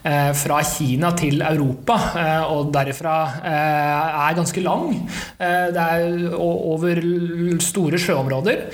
eh, 0.03 0.31
fra, 0.37 0.61
Kina 0.69 1.13
til 1.17 1.41
Europa, 1.43 1.97
eh, 2.19 2.53
og 2.53 2.73
derifra 2.75 3.17
eh, 3.41 4.29
er 4.29 4.37
ganske 4.37 4.63
lang. 4.63 5.09
det 5.39 5.83
er 5.83 6.35
over 6.35 6.99
store 7.63 7.99
sjøområder. 8.01 8.65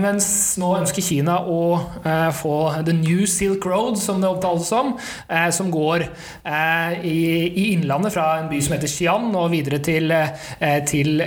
mens 0.00 0.56
nå 0.58 0.70
ønsker 0.78 1.04
Kina 1.04 1.38
å 1.44 1.80
få 2.36 2.54
The 2.86 2.94
New 2.96 3.26
Silk 3.26 3.64
Road, 3.66 3.98
som 3.98 4.20
det 4.20 4.28
opptales 4.30 4.68
som, 4.68 4.94
som 5.52 5.70
går 5.70 6.06
i, 7.04 7.72
Innlandet 7.72 8.14
fra 8.14 8.26
en 8.40 8.48
by 8.50 8.60
som 8.64 8.74
heter 8.76 8.90
Xi'an, 8.90 9.28
og 9.36 9.50
videre 9.52 9.80
til, 9.84 10.12
til, 10.88 11.22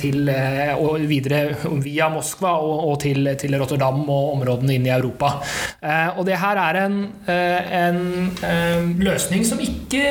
til 0.00 0.32
og 0.80 1.06
videre 1.10 1.42
via 1.84 2.08
Moskva 2.12 2.56
og, 2.62 2.76
og 2.90 2.98
til, 3.04 3.30
til, 3.38 3.56
Rotterdam 3.60 4.02
og 4.04 4.32
områdene 4.36 4.76
inn 4.76 4.88
i 4.88 4.94
Europa. 4.94 5.25
Og 6.16 6.22
det 6.26 6.40
her 6.40 6.60
er 6.60 6.80
en 6.84 6.96
Eh, 7.26 7.72
en, 7.74 7.96
en 8.46 8.92
løsning 9.02 9.42
som 9.46 9.58
ikke, 9.58 10.02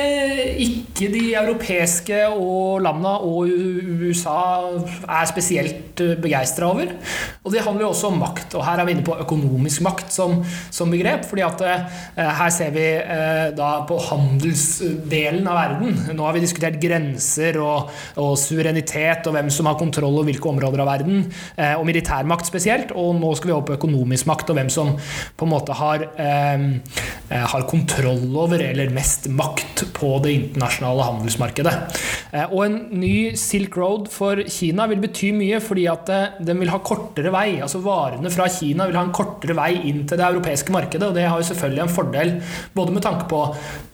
ikke, 0.60 1.08
de 1.12 1.22
europeiske 1.38 2.18
og 2.28 2.82
landene 2.84 3.14
og 3.24 3.48
USA 3.48 4.34
er 5.08 5.28
spesielt 5.30 6.02
eh, 6.04 6.12
begeistra 6.20 6.68
over. 6.68 6.92
Og 7.40 7.54
det 7.54 7.62
handler 7.64 7.86
jo 7.86 7.92
også 7.94 8.10
om 8.10 8.20
makt. 8.20 8.56
Og 8.58 8.66
her 8.66 8.82
er 8.82 8.88
vi 8.88 8.96
inne 8.96 9.06
på 9.06 9.16
økonomisk 9.22 9.80
makt 9.86 10.12
som, 10.12 10.42
som 10.70 10.92
begrep. 10.92 11.24
fordi 11.24 11.44
at 11.46 11.64
eh, 11.64 12.02
her 12.40 12.52
ser 12.52 12.74
vi 12.74 12.84
da 13.56 13.70
på 13.88 13.96
handelsdelen 14.10 15.48
av 15.48 15.56
verden. 15.56 15.96
Nå 16.16 16.26
har 16.26 16.36
vi 16.36 16.44
diskutert 16.44 16.76
grenser 16.82 17.56
og, 17.62 17.90
og 18.20 18.34
suverenitet 18.40 19.26
og 19.26 19.36
hvem 19.38 19.50
som 19.52 19.70
har 19.70 19.78
kontroll 19.80 20.12
over 20.12 20.28
hvilke 20.28 20.50
områder 20.52 20.84
av 20.84 20.90
verden. 20.90 21.24
Og 21.78 21.86
militærmakt 21.88 22.48
spesielt. 22.48 22.92
Og 22.92 23.16
nå 23.16 23.32
skal 23.38 23.50
vi 23.50 23.56
over 23.56 23.68
på 23.70 23.78
økonomisk 23.78 24.28
makt 24.28 24.52
og 24.52 24.60
hvem 24.60 24.72
som 24.72 24.94
på 25.36 25.46
en 25.46 25.52
måte 25.52 25.76
har 25.76 26.06
eh, 26.16 26.70
Eh, 27.28 27.42
har 27.42 27.60
kontroll 27.66 28.36
over, 28.38 28.60
eller 28.62 28.92
mest 28.94 29.24
makt 29.26 29.80
på 29.92 30.12
det 30.22 30.30
internasjonale 30.36 31.08
handelsmarkedet. 31.08 31.72
Eh, 32.30 32.52
og 32.52 32.60
en 32.62 32.76
ny 33.00 33.32
Silk 33.34 33.74
Road 33.80 34.06
for 34.14 34.44
Kina 34.46 34.86
vil 34.86 35.02
bety 35.02 35.32
mye, 35.34 35.58
fordi 35.58 35.88
at 35.90 36.12
den 36.38 36.62
vil 36.62 36.70
ha 36.70 36.78
kortere 36.86 37.32
vei. 37.34 37.58
altså 37.58 37.82
Varene 37.82 38.30
fra 38.30 38.46
Kina 38.46 38.86
vil 38.86 38.98
ha 38.98 39.02
en 39.08 39.16
kortere 39.16 39.56
vei 39.58 39.72
inn 39.90 40.04
til 40.06 40.20
det 40.20 40.28
europeiske 40.28 40.70
markedet, 40.70 41.08
og 41.08 41.18
det 41.18 41.26
har 41.26 41.42
jo 41.42 41.48
selvfølgelig 41.50 41.82
en 41.82 41.96
fordel 41.96 42.32
både 42.76 42.94
med 42.94 43.02
tanke 43.02 43.26
på 43.26 43.42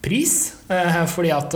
pris, 0.03 0.35
fordi 1.12 1.31
at 1.31 1.55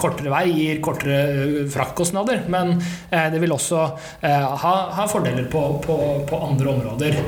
kortere 0.00 0.30
vei 0.32 0.44
gir 0.48 0.78
kortere 0.80 1.66
fraktkostnader, 1.70 2.44
men 2.48 2.76
det 3.10 3.40
vil 3.42 3.52
også 3.52 3.82
ha, 4.22 4.74
ha 4.96 5.06
fordeler 5.10 5.48
på, 5.52 5.62
på, 5.84 5.96
på, 6.30 6.40
andre 6.46 6.72
områder. 6.72 7.18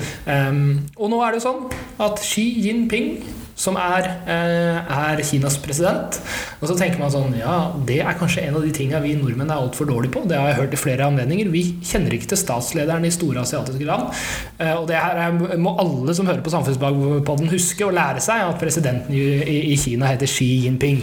Og 0.97 1.11
nå 1.13 1.21
er 1.21 1.35
det 1.35 1.41
jo 1.41 1.47
sånn 1.49 1.69
at 2.05 2.21
Xi 2.25 2.45
Jinping 2.65 3.23
som 3.59 3.77
er, 3.77 4.07
eh, 4.31 4.79
er, 4.95 5.23
Kinas 5.27 5.59
president. 5.59 6.21
Og 6.61 6.69
så 6.71 6.77
tenker 6.79 7.01
man 7.03 7.11
sånn 7.11 7.35
Ja, 7.39 7.73
det 7.87 8.01
er 8.01 8.19
kanskje 8.19 8.45
en 8.47 8.57
av 8.59 8.63
de 8.63 8.71
tingene 8.75 9.03
vi 9.03 9.17
nordmenn 9.19 9.51
er 9.51 9.59
altfor 9.59 9.89
dårlige 9.91 10.15
på. 10.15 10.23
Det 10.31 10.39
har 10.39 10.53
jeg 10.53 10.61
hørt 10.61 10.77
i 10.77 10.81
flere 10.81 11.09
anledninger. 11.11 11.51
Vi 11.51 11.65
kjenner 11.83 12.15
ikke 12.15 12.31
til 12.33 12.39
statslederen 12.39 13.05
i 13.05 13.11
store 13.15 13.43
asiatiske 13.43 13.87
land. 13.89 14.15
Eh, 14.59 14.75
og 14.75 14.87
det 14.89 14.97
her 14.97 15.59
må 15.59 15.75
alle 15.83 16.15
som 16.15 16.27
hører 16.27 16.45
på 16.45 16.53
Samfunnsbakpodden 16.55 17.51
huske 17.51 17.87
å 17.87 17.95
lære 17.95 18.23
seg 18.23 18.45
at 18.47 18.61
presidenten 18.63 19.15
i 19.15 19.75
Kina 19.79 20.13
heter 20.13 20.31
Xi 20.31 20.49
Jinping. 20.67 21.03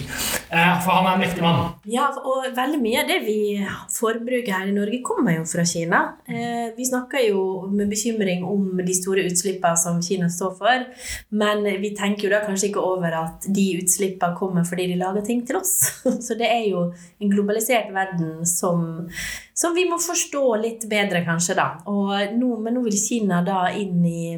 Eh, 0.50 0.74
for 0.86 0.96
han 0.96 1.10
er 1.10 1.18
en 1.18 1.24
mektig 1.26 1.44
mann. 1.44 1.76
Ja, 1.92 2.08
og 2.24 2.48
veldig 2.56 2.80
mye 2.80 3.04
av 3.04 3.12
det 3.12 3.20
vi 3.28 3.40
forbruker 3.92 4.56
her 4.56 4.72
i 4.72 4.76
Norge, 4.76 5.02
kommer 5.04 5.36
jo 5.36 5.44
fra 5.50 5.66
Kina. 5.68 6.02
Vi 6.26 6.88
snakker 6.88 7.28
jo 7.28 7.68
med 7.72 7.92
bekymring 7.92 8.46
om 8.48 8.80
de 8.80 8.96
store 8.96 9.26
utslippene 9.28 9.76
som 9.80 10.00
Kina 10.04 10.30
står 10.32 10.56
for, 10.58 10.88
men 11.36 11.64
vi 11.82 11.92
tenker 11.98 12.30
jo 12.30 12.34
da 12.34 12.45
kanskje 12.48 12.70
ikke 12.70 12.84
over 12.84 13.18
at 13.20 13.48
de 13.56 13.66
utslippene 13.82 14.38
kommer 14.38 14.66
fordi 14.68 14.88
de 14.92 15.00
lager 15.00 15.26
ting 15.26 15.44
til 15.48 15.60
oss. 15.60 15.74
Så 16.26 16.38
det 16.40 16.50
er 16.50 16.66
jo 16.70 16.88
en 17.20 17.32
globalisert 17.32 17.92
verden 17.96 18.46
som, 18.50 19.06
som 19.54 19.76
vi 19.78 19.88
må 19.90 20.00
forstå 20.02 20.46
litt 20.64 20.88
bedre, 20.92 21.26
kanskje, 21.28 21.58
da. 21.58 21.70
Nå, 21.86 22.52
men 22.62 22.78
nå 22.78 22.86
vil 22.88 23.00
Kina 23.00 23.42
da 23.46 23.68
inn 23.76 24.04
i, 24.06 24.36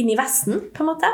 inn 0.00 0.12
i 0.12 0.18
Vesten, 0.18 0.68
på 0.72 0.84
en 0.84 0.94
måte. 0.94 1.12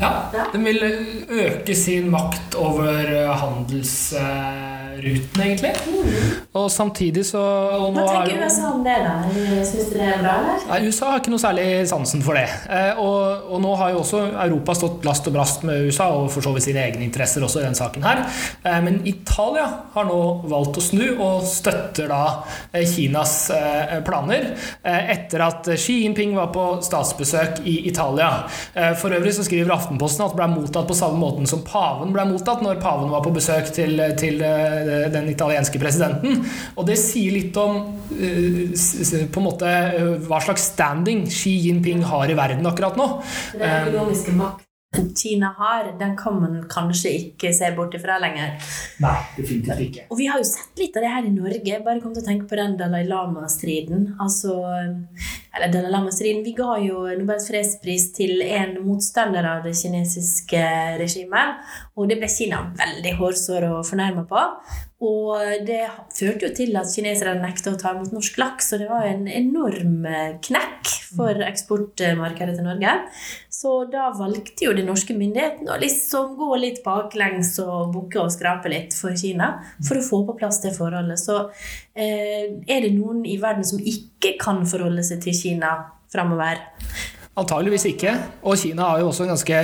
Ja, 0.00 0.30
den 0.54 0.64
vil 0.64 0.80
øke 1.28 1.74
sin 1.76 2.06
makt 2.10 2.54
over 2.56 3.34
handelsruten, 3.36 5.42
egentlig. 5.44 5.74
Og 6.56 6.70
samtidig 6.72 7.26
så 7.28 7.42
og 7.76 7.92
Hva 7.94 8.00
er 8.06 8.10
tenker 8.30 8.46
USA 8.46 8.70
om 8.72 8.80
det, 8.84 8.94
da? 9.04 9.10
Syns 9.68 9.90
du 9.92 9.98
det 9.98 10.06
er 10.08 10.22
bra, 10.22 10.32
eller? 10.40 10.56
Nei, 10.70 10.78
USA 10.88 11.10
har 11.12 11.20
ikke 11.20 11.32
noe 11.34 11.42
særlig 11.42 11.66
sansen 11.90 12.22
for 12.24 12.32
det. 12.38 12.46
Eh, 12.72 13.02
og, 13.02 13.18
og 13.52 13.60
nå 13.60 13.74
har 13.76 13.92
jo 13.92 13.98
også 14.00 14.22
Europa 14.46 14.74
stått 14.78 15.04
last 15.04 15.28
og 15.28 15.34
brast 15.36 15.60
med 15.68 15.84
USA, 15.90 16.06
og 16.16 16.30
for 16.32 16.40
så 16.48 16.52
vidt 16.56 16.64
sine 16.70 16.80
egne 16.86 17.04
interesser 17.04 17.44
også 17.44 17.60
i 17.60 17.66
den 17.68 17.76
saken 17.76 18.02
her. 18.08 18.24
Eh, 18.64 18.80
men 18.86 19.02
Italia 19.04 19.66
har 19.92 20.04
nå 20.08 20.20
valgt 20.48 20.80
å 20.80 20.86
snu, 20.88 21.04
og 21.20 21.44
støtter 21.48 22.08
da 22.08 22.22
eh, 22.72 22.88
Kinas 22.88 23.36
eh, 23.52 24.00
planer. 24.08 24.48
Eh, 24.80 25.12
etter 25.18 25.44
at 25.44 25.68
Xi 25.76 26.00
Jinping 26.06 26.32
var 26.40 26.48
på 26.56 26.80
statsbesøk 26.88 27.60
i 27.68 27.84
Italia. 27.92 28.48
Eh, 28.72 28.96
for 28.96 29.12
øvrig 29.12 29.36
så 29.36 29.44
skriver 29.44 29.68
Aftenposten 29.76 29.89
at 29.96 30.34
det 30.34 30.38
ble 30.38 30.48
mottatt 30.52 30.88
på 30.88 30.96
samme 30.96 31.18
måten 31.20 31.48
som 31.50 31.64
paven 31.66 32.14
ble 32.14 32.26
mottatt 32.30 32.62
når 32.64 32.80
paven 32.82 33.10
var 33.12 33.24
på 33.24 33.32
besøk 33.34 33.72
til, 33.74 34.00
til 34.20 34.40
eh, 34.44 35.08
den 35.12 35.28
italienske 35.32 35.80
presidenten. 35.82 36.44
Og 36.76 36.86
det 36.88 36.98
sier 37.00 37.34
litt 37.34 37.56
om 37.60 37.82
eh, 38.14 38.72
på 39.30 39.42
en 39.42 39.48
måte 39.48 39.68
eh, 39.68 40.16
hva 40.28 40.40
slags 40.44 40.70
standing 40.74 41.26
Xi 41.30 41.56
Jinping 41.66 42.04
har 42.10 42.30
i 42.30 42.38
verden 42.38 42.66
akkurat 42.70 42.98
nå. 43.00 43.12
Den 43.56 43.88
økonomiske 43.90 44.36
makten 44.38 44.69
Kina 45.16 45.54
har, 45.58 45.98
den 45.98 46.16
kan 46.16 46.40
man 46.40 46.64
kanskje 46.68 47.10
ikke 47.14 47.52
se 47.54 47.68
bort 47.76 47.94
ifra 47.94 48.16
lenger. 48.18 48.56
Nei, 48.98 49.14
definitivt 49.36 49.84
ikke. 49.84 50.06
Og 50.10 50.18
vi 50.18 50.26
har 50.26 50.42
jo 50.42 50.48
sett 50.48 50.82
litt 50.82 50.98
av 50.98 51.04
det 51.06 51.12
her 51.12 51.28
i 51.28 51.30
Norge. 51.34 51.78
Bare 51.84 52.02
kom 52.02 52.14
til 52.16 52.24
å 52.24 52.26
tenke 52.26 52.48
på 52.50 52.58
den 52.58 52.74
Dalai 52.80 53.04
Lama-striden. 53.06 54.08
Altså, 54.22 54.56
eller 55.54 55.70
Dalai 55.70 55.94
Lama-striden. 55.94 56.42
Vi 56.42 56.56
ga 56.58 56.74
jo 56.82 57.04
Nobels 57.20 57.46
fredspris 57.52 58.10
til 58.18 58.42
en 58.42 58.80
motstander 58.82 59.46
av 59.52 59.62
det 59.68 59.76
kinesiske 59.78 60.66
regimet. 60.98 61.62
Og 61.94 62.10
det 62.10 62.18
ble 62.18 62.30
Kina 62.32 62.64
veldig 62.82 63.14
hårsår 63.22 63.70
og 63.70 63.84
fornærma 63.86 64.26
på. 64.26 64.46
Og 65.00 65.64
det 65.64 65.86
førte 66.12 66.44
jo 66.44 66.50
til 66.52 66.76
at 66.76 66.90
kineserne 66.92 67.40
nekta 67.40 67.72
å 67.72 67.78
ta 67.80 67.94
imot 67.94 68.12
norsk 68.12 68.34
laks, 68.36 68.66
og 68.74 68.82
det 68.82 68.88
var 68.90 69.06
en 69.08 69.22
enorm 69.32 70.02
knekk 70.44 70.90
for 71.16 71.40
eksportmarkedet 71.46 72.58
til 72.58 72.66
Norge. 72.66 72.92
Så 73.48 73.72
da 73.92 74.10
valgte 74.16 74.66
jo 74.66 74.74
de 74.76 74.84
norske 74.84 75.16
myndighetene 75.16 75.72
å 75.72 75.78
liksom 75.80 76.34
gå 76.36 76.50
litt 76.60 76.82
baklengs 76.84 77.54
og 77.64 77.94
bukke 77.94 78.20
og 78.22 78.34
skrape 78.34 78.72
litt 78.72 78.96
for 78.96 79.16
Kina 79.16 79.54
for 79.78 80.00
å 80.00 80.04
få 80.04 80.20
på 80.28 80.36
plass 80.42 80.60
det 80.64 80.74
forholdet. 80.76 81.20
Så 81.20 81.38
eh, 81.96 82.60
er 82.68 82.84
det 82.84 82.92
noen 82.98 83.24
i 83.24 83.38
verden 83.40 83.64
som 83.64 83.80
ikke 83.80 84.36
kan 84.40 84.66
forholde 84.68 85.04
seg 85.06 85.24
til 85.24 85.36
Kina 85.36 85.72
framover? 86.12 86.60
Antageligvis 87.38 87.84
ikke. 87.86 88.10
Og 88.42 88.58
Kina 88.58 88.88
har 88.88 89.00
jo 89.00 89.10
også 89.12 89.22
en 89.22 89.30
ganske 89.30 89.58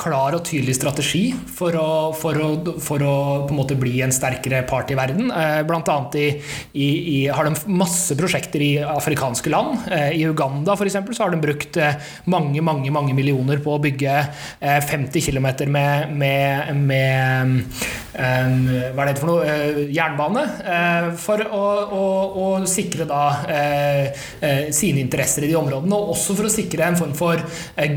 klar 0.00 0.34
og 0.38 0.40
tydelig 0.48 0.72
strategi 0.78 1.26
for 1.52 1.76
å, 1.76 1.88
for 2.16 2.38
å, 2.40 2.46
for 2.80 3.04
å 3.04 3.16
på 3.44 3.52
en 3.52 3.58
måte 3.58 3.76
bli 3.76 3.98
en 4.02 4.14
sterkere 4.14 4.62
part 4.66 4.88
i 4.88 4.96
verden. 4.96 5.28
Eh, 5.28 5.60
Blant 5.68 5.90
annet 5.92 6.16
i, 6.16 6.24
i, 6.72 6.88
i, 6.88 7.18
har 7.28 7.44
de 7.44 7.76
masse 7.76 8.16
prosjekter 8.16 8.64
i 8.64 8.72
afrikanske 8.80 9.52
land. 9.52 9.84
Eh, 9.92 10.16
I 10.16 10.24
Uganda 10.30 10.78
eksempel, 10.88 11.14
så 11.14 11.26
har 11.26 11.36
de 11.36 11.42
brukt 11.44 11.76
eh, 11.76 12.00
mange 12.24 12.64
mange, 12.64 12.88
mange 12.94 13.12
millioner 13.16 13.60
på 13.60 13.76
å 13.76 13.84
bygge 13.84 14.16
eh, 14.24 14.80
50 14.88 15.28
km 15.28 15.50
med, 15.68 16.16
med, 16.16 16.72
med 16.88 17.62
Hva 18.14 19.04
er 19.04 19.10
det 19.10 19.20
for 19.20 19.30
noe? 19.30 19.44
Eh, 19.48 19.80
Jernbane. 19.94 20.44
eh, 20.64 21.08
For 21.18 21.40
å, 21.44 21.62
å, 21.98 22.04
å 22.44 22.46
sikre 22.70 23.06
da 23.10 23.22
eh, 23.50 24.22
eh, 24.40 24.62
sine 24.74 25.02
interesser 25.02 25.44
i 25.46 25.50
de 25.50 25.56
områdene, 25.58 25.96
og 25.98 26.14
også 26.14 26.36
for 26.38 26.48
å 26.48 26.52
sikre 26.52 26.86
en 26.86 26.98
form 26.98 27.14
for 27.18 27.42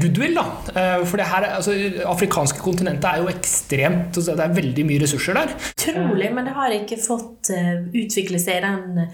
goodwill. 0.01 0.38
Da. 0.38 1.01
For 1.08 1.19
det 1.21 1.30
her, 1.30 1.47
altså, 1.58 1.75
afrikanske 2.10 2.62
kontinentet 2.63 3.08
er 3.10 3.21
jo 3.23 3.32
ekstremt 3.32 4.17
altså, 4.17 4.36
Det 4.38 4.45
er 4.45 4.58
veldig 4.58 4.86
mye 4.89 5.03
ressurser 5.06 5.38
der. 5.38 5.53
Trolig, 5.86 6.32
men 6.34 6.49
det 6.49 6.56
har 6.58 6.73
ikke 6.75 6.99
fått 7.01 7.51
utvikle 7.53 8.41
seg 8.41 8.60
i 8.60 8.65
den 8.65 9.08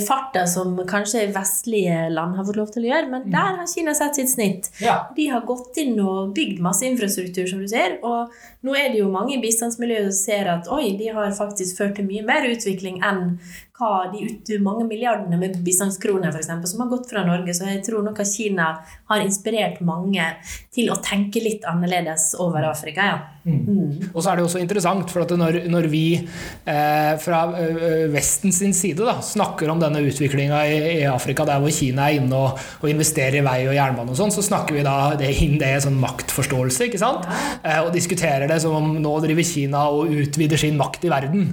farta 0.00 0.46
som 0.48 0.78
kanskje 0.88 1.26
vestlige 1.34 2.08
land 2.14 2.38
har 2.38 2.46
fått 2.48 2.56
lov 2.56 2.70
til 2.72 2.86
å 2.86 2.88
gjøre. 2.88 3.10
Men 3.12 3.26
der 3.32 3.58
har 3.60 3.68
Kina 3.68 3.94
sett 3.96 4.16
sitt 4.16 4.32
snitt. 4.32 4.70
De 5.16 5.28
har 5.28 5.44
gått 5.48 5.76
inn 5.82 5.98
og 6.00 6.32
bygd 6.36 6.62
masse 6.64 6.86
infrastruktur, 6.88 7.46
som 7.50 7.60
du 7.60 7.68
ser. 7.68 7.98
Og 8.02 8.32
nå 8.64 8.76
er 8.78 8.92
det 8.92 9.02
jo 9.02 9.10
mange 9.12 9.36
i 9.36 9.42
bistandsmiljøet 9.42 10.08
som 10.08 10.22
ser 10.22 10.50
at 10.54 10.70
oi, 10.72 10.94
de 11.00 11.12
har 11.12 11.36
faktisk 11.36 11.82
ført 11.82 11.98
til 11.98 12.08
mye 12.08 12.24
mer 12.24 12.48
utvikling 12.48 13.02
enn 13.04 13.36
hva 13.74 14.04
de 14.12 14.20
ut, 14.28 14.50
mange 14.62 14.84
milliardene 14.86 15.38
med 15.40 15.56
bistandskroner 15.66 16.30
for 16.30 16.38
eksempel, 16.38 16.70
som 16.70 16.84
har 16.84 16.92
gått 16.92 17.08
fra 17.10 17.24
Norge. 17.26 17.56
Så 17.56 17.66
jeg 17.66 17.82
tror 17.86 18.04
nok 18.06 18.20
at 18.22 18.30
Kina 18.30 18.68
har 19.10 19.24
inspirert 19.24 19.80
mange 19.82 20.28
til 20.74 20.92
å 20.94 21.00
tenke 21.02 21.42
litt 21.42 21.66
annerledes 21.66 22.32
over 22.38 22.70
Afrika. 22.70 23.08
ja. 23.10 23.22
Mm. 23.44 24.08
Og 24.14 24.22
så 24.22 24.30
er 24.30 24.38
det 24.38 24.44
også 24.46 24.60
interessant, 24.62 25.10
for 25.12 25.24
at 25.24 25.32
når, 25.36 25.58
når 25.68 25.88
vi 25.92 26.04
eh, 26.16 27.10
fra 27.20 27.40
eh, 27.60 28.06
Vesten 28.12 28.54
sin 28.56 28.72
side 28.72 29.04
da, 29.04 29.18
snakker 29.20 29.68
om 29.68 29.82
denne 29.82 30.00
utviklinga 30.06 30.62
i, 30.70 30.78
i 30.94 31.02
Afrika, 31.10 31.44
der 31.44 31.60
hvor 31.60 31.74
Kina 31.74 32.06
er 32.08 32.22
inne 32.22 32.38
og, 32.38 32.62
og 32.80 32.88
investerer 32.88 33.42
i 33.42 33.44
vei 33.44 33.58
og 33.68 33.76
jernbane 33.76 34.14
og 34.14 34.16
sånn, 34.16 34.32
så 34.32 34.44
snakker 34.46 34.78
vi 34.78 34.86
da 34.86 34.96
det 35.20 35.28
inn 35.44 35.58
det 35.62 35.74
sånn 35.84 35.98
maktforståelse, 36.00 36.88
ikke 36.88 37.02
sant? 37.02 37.28
Eh, 37.60 37.82
og 37.82 37.92
diskuterer 37.94 38.48
det 38.48 38.62
som 38.64 38.78
om 38.78 38.96
nå 39.04 39.12
driver 39.26 39.48
Kina 39.50 39.84
og 39.92 40.14
utvider 40.24 40.60
sin 40.60 40.80
makt 40.80 41.04
i 41.04 41.12
verden. 41.12 41.50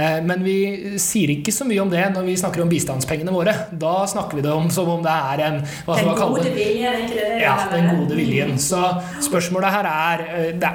Eh, 0.00 0.20
men 0.24 0.46
vi 0.46 0.56
sier 1.02 1.34
ikke 1.36 1.52
så 1.52 1.63
mye 1.68 1.82
om 1.82 1.90
det 1.92 2.04
når 2.14 2.26
vi 2.26 2.36
snakker 2.38 2.62
om 2.64 2.70
bistandspengene 2.70 3.32
våre. 3.34 3.54
Da 3.70 3.94
snakker 4.10 4.38
vi 4.38 4.44
det 4.44 4.52
om 4.52 4.68
som 4.72 4.88
om 4.90 5.02
det 5.04 5.12
er 5.12 5.42
en 5.48 5.60
hva 5.86 5.96
Den 5.98 6.10
gode 6.18 6.50
viljen, 6.54 7.06
det? 7.10 7.28
Ja, 7.42 7.54
den 7.70 7.88
gode 7.92 8.18
viljen. 8.18 8.54
Så 8.60 8.80
spørsmålet 9.24 9.74
her 9.74 9.88
er 9.90 10.24
eh, 10.28 10.50
Det, 10.60 10.70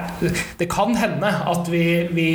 det 0.60 0.68
kan 0.72 0.94
hende 0.98 1.30
at 1.52 1.70
vi, 1.70 1.84
vi 2.14 2.30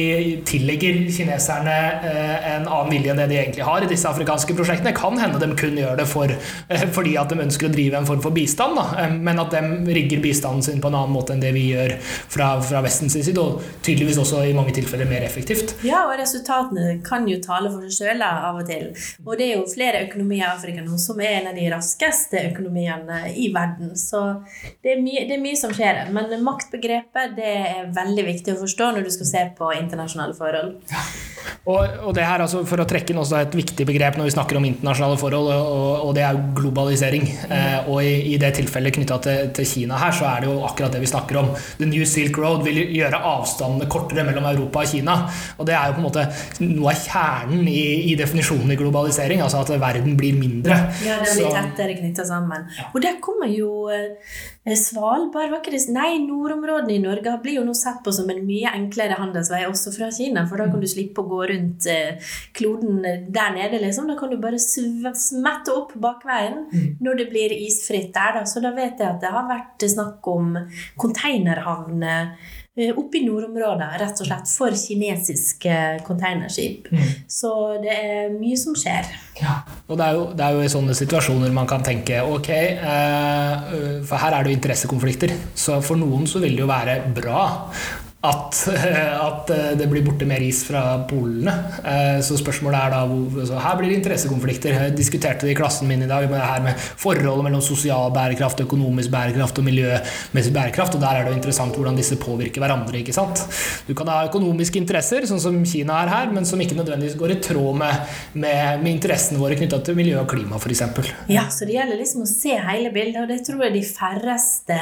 tillegger 0.47 1.01
kineserne 1.13 1.75
eh, 2.05 2.49
en 2.55 2.67
annen 2.67 2.93
vilje 2.93 3.13
enn 3.13 3.21
det 3.23 3.29
de 3.31 3.39
egentlig 3.41 3.67
har 3.67 3.85
i 3.85 3.89
disse 3.91 4.09
afrikanske 4.09 4.55
prosjektene. 4.57 4.93
Det 4.93 4.99
kan 4.99 5.19
hende 5.21 5.41
de 5.41 5.51
kun 5.59 5.77
gjør 5.79 5.99
det 5.99 6.07
for, 6.09 6.31
eh, 6.31 6.87
fordi 6.95 7.15
at 7.21 7.31
de 7.31 7.41
ønsker 7.45 7.69
å 7.69 7.73
drive 7.75 7.99
en 7.99 8.09
form 8.09 8.23
for 8.23 8.35
bistand, 8.35 8.79
da. 8.79 9.07
Men 9.15 9.41
at 9.41 9.53
de 9.53 9.93
rigger 9.95 10.23
bistanden 10.23 10.63
sin 10.65 10.81
på 10.83 10.91
en 10.91 10.99
annen 11.01 11.15
måte 11.15 11.35
enn 11.35 11.43
det 11.43 11.53
vi 11.55 11.67
gjør 11.73 11.95
fra, 12.01 12.55
fra 12.65 12.83
Vestens 12.85 13.17
side, 13.17 13.35
og 13.41 13.63
tydeligvis 13.85 14.19
også 14.21 14.43
i 14.49 14.55
mange 14.57 14.73
tilfeller 14.75 15.09
mer 15.09 15.25
effektivt. 15.27 15.75
Ja, 15.85 16.05
og 16.09 16.17
resultatene 16.19 16.99
kan 17.05 17.27
jo 17.29 17.39
tale 17.43 17.71
for 17.73 17.85
seg 17.85 18.05
sjøl 18.05 18.23
av 18.45 18.61
og 18.61 18.69
til. 18.69 18.91
Og 19.25 19.33
det 19.39 19.49
er 19.49 19.59
jo 19.59 19.67
flere 19.71 20.03
økonomier 20.07 20.45
i 20.45 20.49
Afrika 20.49 20.83
nå 20.85 20.99
som 21.01 21.21
er 21.23 21.39
en 21.39 21.51
av 21.51 21.59
de 21.59 21.67
raskeste 21.73 22.45
økonomiene 22.51 23.21
i 23.33 23.49
verden. 23.55 23.93
Så 23.99 24.23
det 24.83 24.95
er 24.95 25.03
mye, 25.03 25.25
det 25.29 25.37
er 25.37 25.43
mye 25.43 25.59
som 25.59 25.73
skjer. 25.75 26.05
Men 26.15 26.33
maktbegrepet 26.45 27.37
det 27.39 27.53
er 27.61 27.93
veldig 27.95 28.27
viktig 28.31 28.55
å 28.55 28.61
forstå 28.63 28.91
når 28.95 29.07
du 29.07 29.13
skal 29.15 29.31
se 29.31 29.47
på 29.57 29.71
internasjonale 29.79 30.37
forhold. 30.37 30.77
Og, 31.65 31.79
og 32.07 32.11
det 32.17 32.25
her, 32.25 32.43
altså, 32.45 32.63
For 32.67 32.81
å 32.81 32.87
trekke 32.89 33.13
inn 33.13 33.21
også 33.21 33.39
et 33.39 33.55
viktig 33.57 33.87
begrep 33.87 34.19
når 34.19 34.29
vi 34.29 34.35
snakker 34.35 34.59
om 34.59 34.67
internasjonale 34.67 35.19
forhold, 35.21 35.51
og, 35.53 36.07
og 36.07 36.13
det 36.17 36.25
er 36.25 36.37
jo 36.37 36.43
globalisering. 36.59 37.27
Eh, 37.49 37.89
og 37.91 38.01
i, 38.03 38.13
i 38.33 38.39
det 38.41 38.53
tilfellet 38.59 38.95
knytta 38.95 39.19
til, 39.25 39.51
til 39.57 39.69
Kina 39.69 39.99
her, 40.01 40.15
så 40.15 40.27
er 40.29 40.43
det 40.43 40.51
jo 40.51 40.57
akkurat 40.67 40.95
det 40.95 41.03
vi 41.03 41.11
snakker 41.11 41.41
om. 41.41 41.51
The 41.79 41.89
New 41.89 42.05
Silk 42.09 42.39
Road 42.41 42.65
vil 42.67 42.81
gjøre 42.95 43.21
avstandene 43.35 43.89
kortere 43.91 44.25
mellom 44.27 44.47
Europa 44.51 44.85
og 44.85 44.91
Kina. 44.93 45.17
Og 45.59 45.69
det 45.69 45.77
er 45.77 45.89
jo 45.89 45.97
på 45.97 46.03
en 46.03 46.07
måte 46.09 46.27
noe 46.65 46.93
av 46.93 47.05
kjernen 47.05 47.69
i, 47.69 47.85
i 48.11 48.17
definisjonen 48.19 48.73
i 48.75 48.79
globalisering, 48.79 49.43
altså 49.45 49.63
at 49.63 49.73
verden 49.81 50.17
blir 50.19 50.37
mindre. 50.37 50.79
Ja, 51.05 51.19
det 51.21 51.33
blir 51.33 51.47
litt 51.47 51.57
tettere 51.59 51.97
knytta 51.99 52.27
sammen. 52.27 52.69
Og 52.91 53.01
der 53.03 53.19
kommer 53.23 53.49
jo 53.51 53.87
eh, 53.93 54.13
Svalbard 54.65 55.51
var 55.51 55.59
ikke 55.61 55.75
det, 55.75 55.83
Nei, 55.93 56.15
nordområdene 56.23 56.95
i 56.95 57.01
Norge 57.03 57.35
blir 57.43 57.59
jo 57.59 57.65
nå 57.67 57.75
sett 57.77 57.99
på 58.05 58.13
som 58.15 58.29
en 58.33 58.41
mye 58.47 58.71
enklere 58.73 59.17
handelsvei 59.19 59.61
også 59.69 59.93
fra 59.93 60.09
Kina. 60.13 60.47
For 60.49 60.61
da 60.61 60.65
kan 60.71 60.81
du 60.81 60.87
slippe 60.89 61.21
å 61.21 61.29
gå 61.29 61.34
rundt 61.43 61.87
eh, 61.91 62.33
kloden 62.55 63.01
der 63.03 63.55
nede, 63.55 63.79
liksom. 63.83 64.09
Da 64.09 64.17
kan 64.19 64.31
du 64.31 64.39
bare 64.41 64.59
smette 64.59 65.73
opp 65.75 65.95
bakveien 66.01 66.65
når 67.03 67.21
det 67.21 67.29
blir 67.31 67.55
isfritt 67.55 68.13
der. 68.15 68.39
Da. 68.39 68.45
Så 68.49 68.63
da 68.63 68.73
vet 68.75 68.99
jeg 68.99 69.09
at 69.09 69.23
det 69.23 69.33
har 69.33 69.49
vært 69.49 69.87
snakk 69.91 70.27
om 70.31 70.53
containerhavner 71.01 72.31
eh, 72.75 72.91
oppe 72.95 73.19
i 73.19 73.25
nordområdet, 73.25 73.89
rett 74.01 74.23
og 74.23 74.29
slett 74.29 74.51
for 74.51 74.79
kinesiske 74.79 75.75
containerskip. 76.07 76.89
Så 77.27 77.51
det 77.83 77.93
er 77.95 78.33
mye 78.35 78.57
som 78.59 78.77
skjer. 78.77 79.11
Og 79.87 79.99
det 79.99 80.05
er, 80.05 80.15
jo, 80.15 80.25
det 80.35 80.45
er 80.45 80.55
jo 80.55 80.63
i 80.63 80.71
sånne 80.71 80.95
situasjoner 80.97 81.53
man 81.55 81.67
kan 81.69 81.83
tenke 81.85 82.21
ok, 82.23 82.49
eh, 82.55 83.75
for 84.07 84.21
her 84.21 84.37
er 84.37 84.45
det 84.45 84.53
jo 84.53 84.59
interessekonflikter. 84.61 85.35
Så 85.55 85.81
for 85.85 85.99
noen 85.99 86.27
så 86.29 86.43
vil 86.43 86.57
det 86.57 86.65
jo 86.65 86.71
være 86.71 86.99
bra 87.15 87.45
at, 88.25 88.59
at 89.21 89.51
det 89.79 89.87
blir 89.91 90.03
borte 90.05 90.25
mer 90.27 90.41
is 90.43 90.63
fra 90.67 90.81
polene. 91.09 91.53
Eh, 91.85 92.19
Så 92.25 92.37
spørsmålet 92.39 92.79
er 92.79 92.93
da 92.95 93.01
hvor, 93.09 93.45
så 93.47 93.59
Her 93.61 93.77
blir 93.79 93.91
det 93.91 93.99
interessekonflikter. 93.99 94.75
Jeg 94.75 94.95
diskuterte 94.97 95.45
det 95.47 95.53
i 95.53 95.57
klassen 95.59 95.87
min 95.89 96.03
i 96.05 96.09
dag 96.09 96.27
med 96.29 96.39
det 96.39 96.47
her 96.49 96.63
med 96.65 96.79
forholdet 96.79 97.45
mellom 97.47 97.61
sosial 97.63 98.11
bærekraft, 98.15 98.61
økonomisk 98.65 99.11
bærekraft 99.13 99.61
og 99.61 99.67
miljømessig 99.67 100.53
bærekraft. 100.55 100.95
Og 100.97 101.03
der 101.03 101.19
er 101.19 101.25
det 101.25 101.33
jo 101.33 101.39
interessant 101.39 101.75
hvordan 101.77 101.99
disse 101.99 102.17
påvirker 102.21 102.63
hverandre. 102.63 102.99
ikke 102.99 103.13
sant? 103.15 103.43
Du 103.87 103.93
kan 103.97 104.09
ha 104.11 104.23
økonomiske 104.29 104.79
interesser, 104.81 105.27
sånn 105.29 105.41
som 105.43 105.61
Kina 105.65 106.01
er 106.03 106.13
her, 106.13 106.31
men 106.33 106.45
som 106.45 106.61
ikke 106.61 106.77
nødvendigvis 106.79 107.17
går 107.19 107.35
i 107.35 107.39
tråd 107.43 107.77
med, 107.81 108.15
med, 108.33 108.81
med 108.83 108.91
interessene 108.95 109.39
våre 109.41 109.57
knytta 109.59 109.81
til 109.85 109.97
miljø 109.97 110.19
og 110.23 110.29
klima, 110.31 110.59
f.eks. 110.59 110.83
Ja, 111.31 111.47
så 111.51 111.67
det 111.67 111.77
gjelder 111.77 112.01
liksom 112.01 112.25
å 112.25 112.29
se 112.29 112.57
hele 112.69 112.91
bildet, 112.95 113.21
og 113.23 113.31
det 113.31 113.41
tror 113.47 113.65
jeg 113.67 113.77
de 113.77 113.85
færreste 113.85 114.79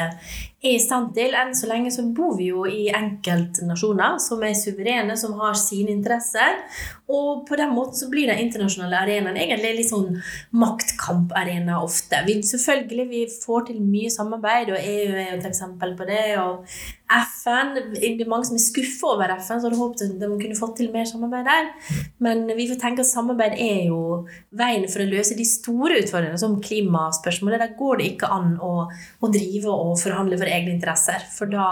er 0.64 0.78
i 0.78 0.82
stand 0.82 1.12
til. 1.18 1.36
Enn 1.38 1.54
så 1.58 1.68
lenge 1.70 1.92
så 1.94 2.06
bor 2.16 2.38
vi 2.40 2.50
jo 2.52 2.64
i 2.70 2.88
enkeltnasjoner 2.96 4.18
som 4.24 4.44
er 4.46 4.56
suverene, 4.58 5.18
som 5.20 5.36
har 5.42 5.58
sine 5.60 5.94
interesser. 5.94 6.64
Og 7.12 7.44
på 7.48 7.60
den 7.60 7.74
måten 7.76 8.00
så 8.00 8.10
blir 8.12 8.32
den 8.32 8.42
internasjonale 8.46 9.04
arenaen 9.04 9.38
egentlig 9.38 9.76
litt 9.80 9.92
sånn 9.92 10.18
maktkamparena 10.56 11.82
ofte. 11.84 12.24
Vi, 12.28 12.40
selvfølgelig 12.48 13.08
vi 13.12 13.24
får 13.44 13.70
til 13.70 13.84
mye 13.84 14.12
samarbeid, 14.14 14.74
og 14.74 14.80
EU 14.80 15.14
er 15.14 15.32
jo 15.34 15.40
et 15.40 15.50
eksempel 15.52 15.98
på 16.00 16.10
det. 16.10 16.26
og 16.40 16.64
FN, 17.14 17.74
Det 17.76 18.22
er 18.22 18.30
mange 18.30 18.48
som 18.48 18.58
er 18.58 18.64
skuffa 18.64 19.14
over 19.14 19.34
FN, 19.38 19.60
så 19.60 19.68
hadde 19.68 19.80
håpet 19.80 20.04
at 20.06 20.16
de 20.22 20.30
kunne 20.30 20.58
fått 20.58 20.78
til 20.80 20.92
mer 20.94 21.06
samarbeid 21.10 21.46
der. 21.48 21.70
Men 22.24 22.46
vi 22.58 22.68
får 22.70 22.80
tenke 22.82 23.04
at 23.04 23.10
samarbeid 23.10 23.58
er 23.60 23.90
jo 23.90 24.00
veien 24.56 24.88
for 24.90 25.04
å 25.04 25.10
løse 25.10 25.38
de 25.38 25.46
store 25.48 26.00
utfordringene, 26.02 26.42
som 26.42 26.60
klimaspørsmålet. 26.64 27.62
Der 27.62 27.76
går 27.80 28.02
det 28.02 28.10
ikke 28.14 28.32
an 28.34 28.56
å, 28.64 28.74
å 28.90 29.32
drive 29.34 29.74
og 29.74 29.98
forhandle 30.02 30.40
for 30.42 30.50
egne 30.50 30.74
interesser. 30.76 31.26
For 31.36 31.52
da 31.52 31.68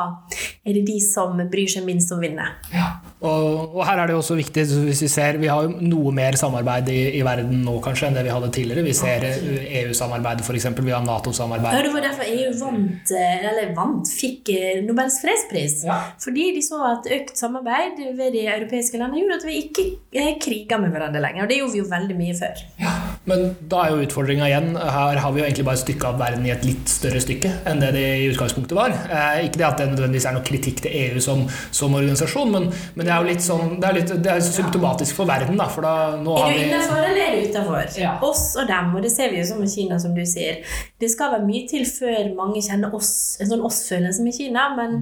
er 0.66 0.78
det 0.78 0.86
de 0.90 1.00
som 1.04 1.40
bryr 1.42 1.72
seg 1.72 1.88
minst, 1.88 2.12
som 2.12 2.22
vinner. 2.22 2.58
Ja. 2.74 2.92
Og, 3.22 3.76
og, 3.76 3.82
her 3.86 4.02
er 4.02 4.10
det 4.10 4.16
jo 4.16 4.22
også 4.24 4.36
viktig, 4.40 4.64
hvis 4.88 5.04
vi 5.04 5.08
ser 5.12 5.38
Vi 5.38 5.50
har 5.52 5.68
jo 5.68 5.76
noe 5.86 6.10
mer 6.16 6.34
samarbeid 6.40 6.88
i, 6.90 7.02
i 7.20 7.22
verden 7.26 7.60
nå 7.66 7.76
kanskje 7.86 8.08
enn 8.08 8.18
det 8.18 8.26
vi 8.26 8.34
hadde 8.34 8.50
tidligere. 8.54 8.86
Vi 8.88 8.96
ser 8.98 9.26
EU-samarbeidet, 9.28 10.46
f.eks. 10.46 10.70
Vi 10.82 10.96
har 10.96 11.06
Nato-samarbeid. 11.06 11.78
Ja, 11.78 11.86
det 11.86 11.94
var 11.94 12.06
derfor 12.08 12.30
EU 12.30 12.56
vant, 12.62 13.14
eller 13.18 13.76
vant, 13.78 14.10
fikk 14.10 14.50
Nobels 14.88 15.20
fredspris. 15.32 15.84
Ja. 15.86 15.98
Fordi 16.22 16.52
de 16.56 16.62
så 16.66 16.80
at 16.92 17.08
økt 17.12 17.38
samarbeid 17.38 18.00
ved 18.18 18.34
de 18.36 18.46
europeiske 18.48 18.98
landene 18.98 19.24
gjorde 19.24 19.40
at 19.40 19.48
vi 19.48 19.58
ikke 19.66 19.88
eh, 20.14 20.34
kriga 20.42 20.80
med 20.82 20.94
hverandre 20.94 21.22
lenger. 21.24 21.44
Og 21.44 21.50
det 21.50 21.60
gjorde 21.62 21.76
vi 21.76 21.84
jo 21.84 21.90
veldig 21.92 22.18
mye 22.20 22.38
før. 22.38 22.64
Ja, 22.82 22.94
Men 23.30 23.52
da 23.70 23.84
er 23.84 23.92
jo 23.94 24.06
utfordringa 24.08 24.48
igjen 24.50 24.72
Her 24.80 25.20
har 25.22 25.34
vi 25.34 25.42
jo 25.42 25.46
egentlig 25.46 25.66
bare 25.68 25.78
stykka 25.78 26.08
opp 26.10 26.18
verden 26.18 26.46
i 26.48 26.54
et 26.56 26.64
litt 26.66 26.90
større 26.90 27.20
stykke 27.22 27.52
enn 27.70 27.82
det 27.84 27.92
det 27.94 28.06
i 28.22 28.30
utgangspunktet 28.32 28.74
var. 28.74 28.96
Eh, 29.14 29.44
ikke 29.46 29.62
det 29.62 29.68
at 29.68 29.82
det 29.82 29.90
nødvendigvis 29.92 30.26
er 30.30 30.36
noe 30.38 30.46
kritikk 30.48 30.82
til 30.86 30.96
EU 31.04 31.22
som, 31.22 31.44
som 31.76 31.94
organisasjon, 31.98 32.50
men, 32.54 32.70
men, 32.96 33.06
det 33.06 33.14
er 33.14 33.22
jo 33.22 33.30
litt 33.30 33.46
sånn 33.46 33.76
Det 33.82 33.90
er, 33.90 33.98
litt, 34.00 34.14
det 34.26 34.32
er 34.34 34.42
symptomatisk 34.46 35.20
for 35.20 35.30
verden, 35.30 35.60
da. 35.62 35.68
For 35.70 35.86
da, 35.86 35.94
nå 36.22 36.38
er 36.40 36.56
du 36.56 36.64
innafor 36.66 37.04
eller 37.04 37.22
er 37.28 37.38
du 37.38 37.52
utafor? 37.52 37.92
Ja. 38.02 38.16
Oss 38.26 38.46
og 38.58 38.66
dem. 38.72 38.96
Og 38.98 39.06
det 39.06 39.14
ser 39.14 39.34
vi 39.34 39.42
jo 39.42 39.46
som 39.52 39.62
i 39.62 39.70
Kina, 39.70 40.00
som 40.02 40.18
du 40.18 40.24
sier. 40.26 40.64
Det 41.02 41.12
skal 41.14 41.36
være 41.36 41.46
mye 41.46 41.68
til 41.70 41.86
før 41.90 42.34
mange 42.38 42.64
kjenner 42.66 42.96
oss, 42.98 43.14
en 43.42 43.54
sånn 43.54 43.66
oss-følelse 43.70 44.26
med 44.26 44.38
Kina. 44.38 44.72
men 44.78 44.98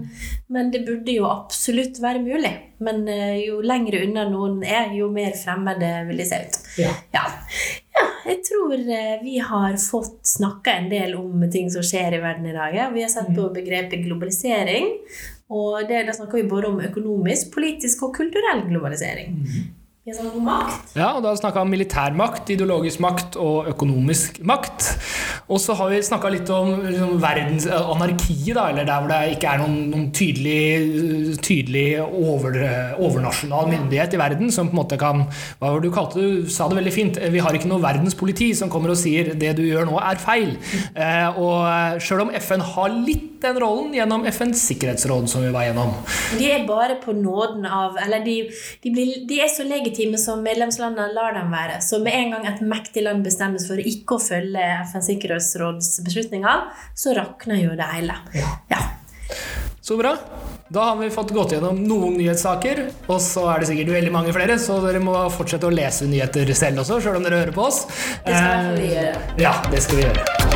men 0.50 0.72
det 0.74 0.82
burde 0.86 1.14
jo 1.14 1.28
absolutt 1.30 2.00
være 2.02 2.24
mulig. 2.26 2.52
Men 2.82 3.04
uh, 3.06 3.36
jo 3.38 3.60
lengre 3.62 4.02
unna 4.08 4.24
noen 4.32 4.64
er, 4.66 4.96
jo 4.98 5.12
mer 5.14 5.36
fremmede 5.38 5.92
vil 6.08 6.24
de 6.24 6.26
se 6.26 6.40
ut. 6.42 6.58
Ja. 6.80 6.94
ja. 7.16 7.26
ja 7.96 8.06
jeg 8.30 8.44
tror 8.48 8.76
uh, 8.76 9.16
vi 9.24 9.40
har 9.44 9.76
fått 9.82 10.20
snakka 10.28 10.78
en 10.78 10.90
del 10.92 11.18
om 11.20 11.44
ting 11.52 11.72
som 11.74 11.86
skjer 11.86 12.18
i 12.18 12.22
verden 12.24 12.48
i 12.50 12.56
dag. 12.56 12.78
Vi 12.94 13.04
har 13.04 13.12
sett 13.12 13.34
på 13.34 13.50
mm. 13.50 13.58
begrepet 13.58 14.06
globalisering. 14.06 14.96
Og 15.50 15.82
det, 15.90 16.04
da 16.06 16.14
snakker 16.14 16.38
vi 16.38 16.50
både 16.50 16.70
om 16.70 16.82
økonomisk, 16.86 17.50
politisk 17.56 18.04
og 18.06 18.14
kulturell 18.20 18.68
globalisering. 18.70 19.40
Mm. 19.40 19.79
Ja, 20.98 21.12
og 21.16 21.24
da 21.26 21.34
snakka 21.38 21.64
om 21.64 21.72
militær 21.72 22.16
makt, 22.18 22.52
ideologisk 22.56 23.02
makt 23.04 23.38
og 23.40 23.70
økonomisk 23.74 24.40
makt. 24.48 24.88
Og 25.50 25.62
så 25.62 25.76
har 25.78 25.92
vi 25.92 26.02
snakka 26.06 26.32
litt 26.34 26.50
om 26.54 26.76
liksom, 26.86 27.16
verdens 27.22 27.68
eh, 27.70 27.94
da, 28.56 28.68
eller 28.70 28.88
der 28.88 29.02
hvor 29.02 29.12
det 29.12 29.36
ikke 29.36 29.54
er 29.54 29.62
noen, 29.64 29.78
noen 29.94 30.08
tydelig, 30.16 31.40
tydelig 31.46 31.88
over, 32.04 32.58
overnasjonal 33.00 33.70
myndighet 33.72 34.14
i 34.16 34.22
verden 34.22 34.54
som 34.54 34.70
på 34.70 34.76
en 34.76 34.82
måte 34.82 35.00
kan 35.00 35.26
Hva 35.60 35.72
var 35.74 35.80
det 35.80 35.90
du 35.90 35.96
kalte 35.96 36.20
det? 36.20 36.28
Du 36.30 36.54
sa 36.54 36.68
det 36.70 36.80
veldig 36.80 36.94
fint. 36.94 37.20
Vi 37.34 37.42
har 37.44 37.56
ikke 37.56 37.70
noe 37.72 37.84
verdenspoliti 37.84 38.52
som 38.58 38.72
kommer 38.72 38.94
og 38.94 39.00
sier 39.02 39.34
det 39.40 39.56
du 39.58 39.64
gjør 39.66 39.90
nå, 39.90 39.98
er 40.02 40.22
feil. 40.22 40.56
Eh, 40.94 41.40
og 41.40 42.02
sjøl 42.04 42.26
om 42.28 42.34
FN 42.40 42.66
har 42.76 42.94
litt 42.94 43.39
den 43.42 43.60
rollen 43.62 43.94
gjennom 43.96 44.26
FNs 44.26 44.62
sikkerhetsråd, 44.70 45.30
som 45.30 45.44
vi 45.46 45.52
var 45.54 45.68
gjennom. 45.68 45.94
De 46.40 46.50
er 46.52 46.66
bare 46.68 47.00
på 47.04 47.14
nåden 47.16 47.66
av 47.66 47.98
Eller 47.98 48.24
de, 48.26 48.36
de, 48.84 48.92
blir, 48.92 49.14
de 49.30 49.40
er 49.44 49.52
så 49.52 49.66
legitime 49.68 50.20
som 50.22 50.44
medlemslandene 50.46 51.14
lar 51.16 51.36
dem 51.38 51.54
være. 51.54 51.80
Så 51.86 52.02
med 52.04 52.16
en 52.18 52.36
gang 52.36 52.48
et 52.50 52.62
mektig 52.62 53.06
land 53.06 53.26
bestemmes 53.26 53.68
for 53.70 53.80
ikke 53.80 54.18
å 54.18 54.24
følge 54.24 54.68
FNs 54.92 55.10
sikkerhetsråds 55.14 55.92
beslutninger, 56.06 56.68
så 56.98 57.16
rakner 57.18 57.64
jo 57.64 57.76
det 57.80 57.90
hele. 57.96 58.20
Ja. 58.38 58.54
ja. 58.72 58.84
Så 59.82 59.98
bra. 59.98 60.16
Da 60.70 60.84
har 60.92 60.96
vi 60.96 61.10
fått 61.10 61.32
gått 61.34 61.56
gjennom 61.56 61.80
noen 61.82 62.20
nyhetssaker, 62.20 62.84
og 63.08 63.18
så 63.26 63.48
er 63.50 63.64
det 63.64 63.72
sikkert 63.72 63.90
veldig 63.96 64.14
mange 64.14 64.36
flere, 64.36 64.60
så 64.62 64.78
dere 64.84 65.02
må 65.02 65.16
fortsette 65.34 65.66
å 65.66 65.74
lese 65.74 66.06
nyheter 66.06 66.54
selv 66.54 66.84
også, 66.84 67.00
sjøl 67.02 67.18
om 67.18 67.26
dere 67.26 67.42
hører 67.42 67.56
på 67.58 67.66
oss. 67.72 67.82
Det 68.28 68.38
skal 68.38 68.72
vi 68.78 68.94
gjøre. 68.94 69.28
Ja, 69.42 69.58
det 69.74 69.82
skal 69.88 70.04
vi 70.04 70.06
gjøre. 70.06 70.49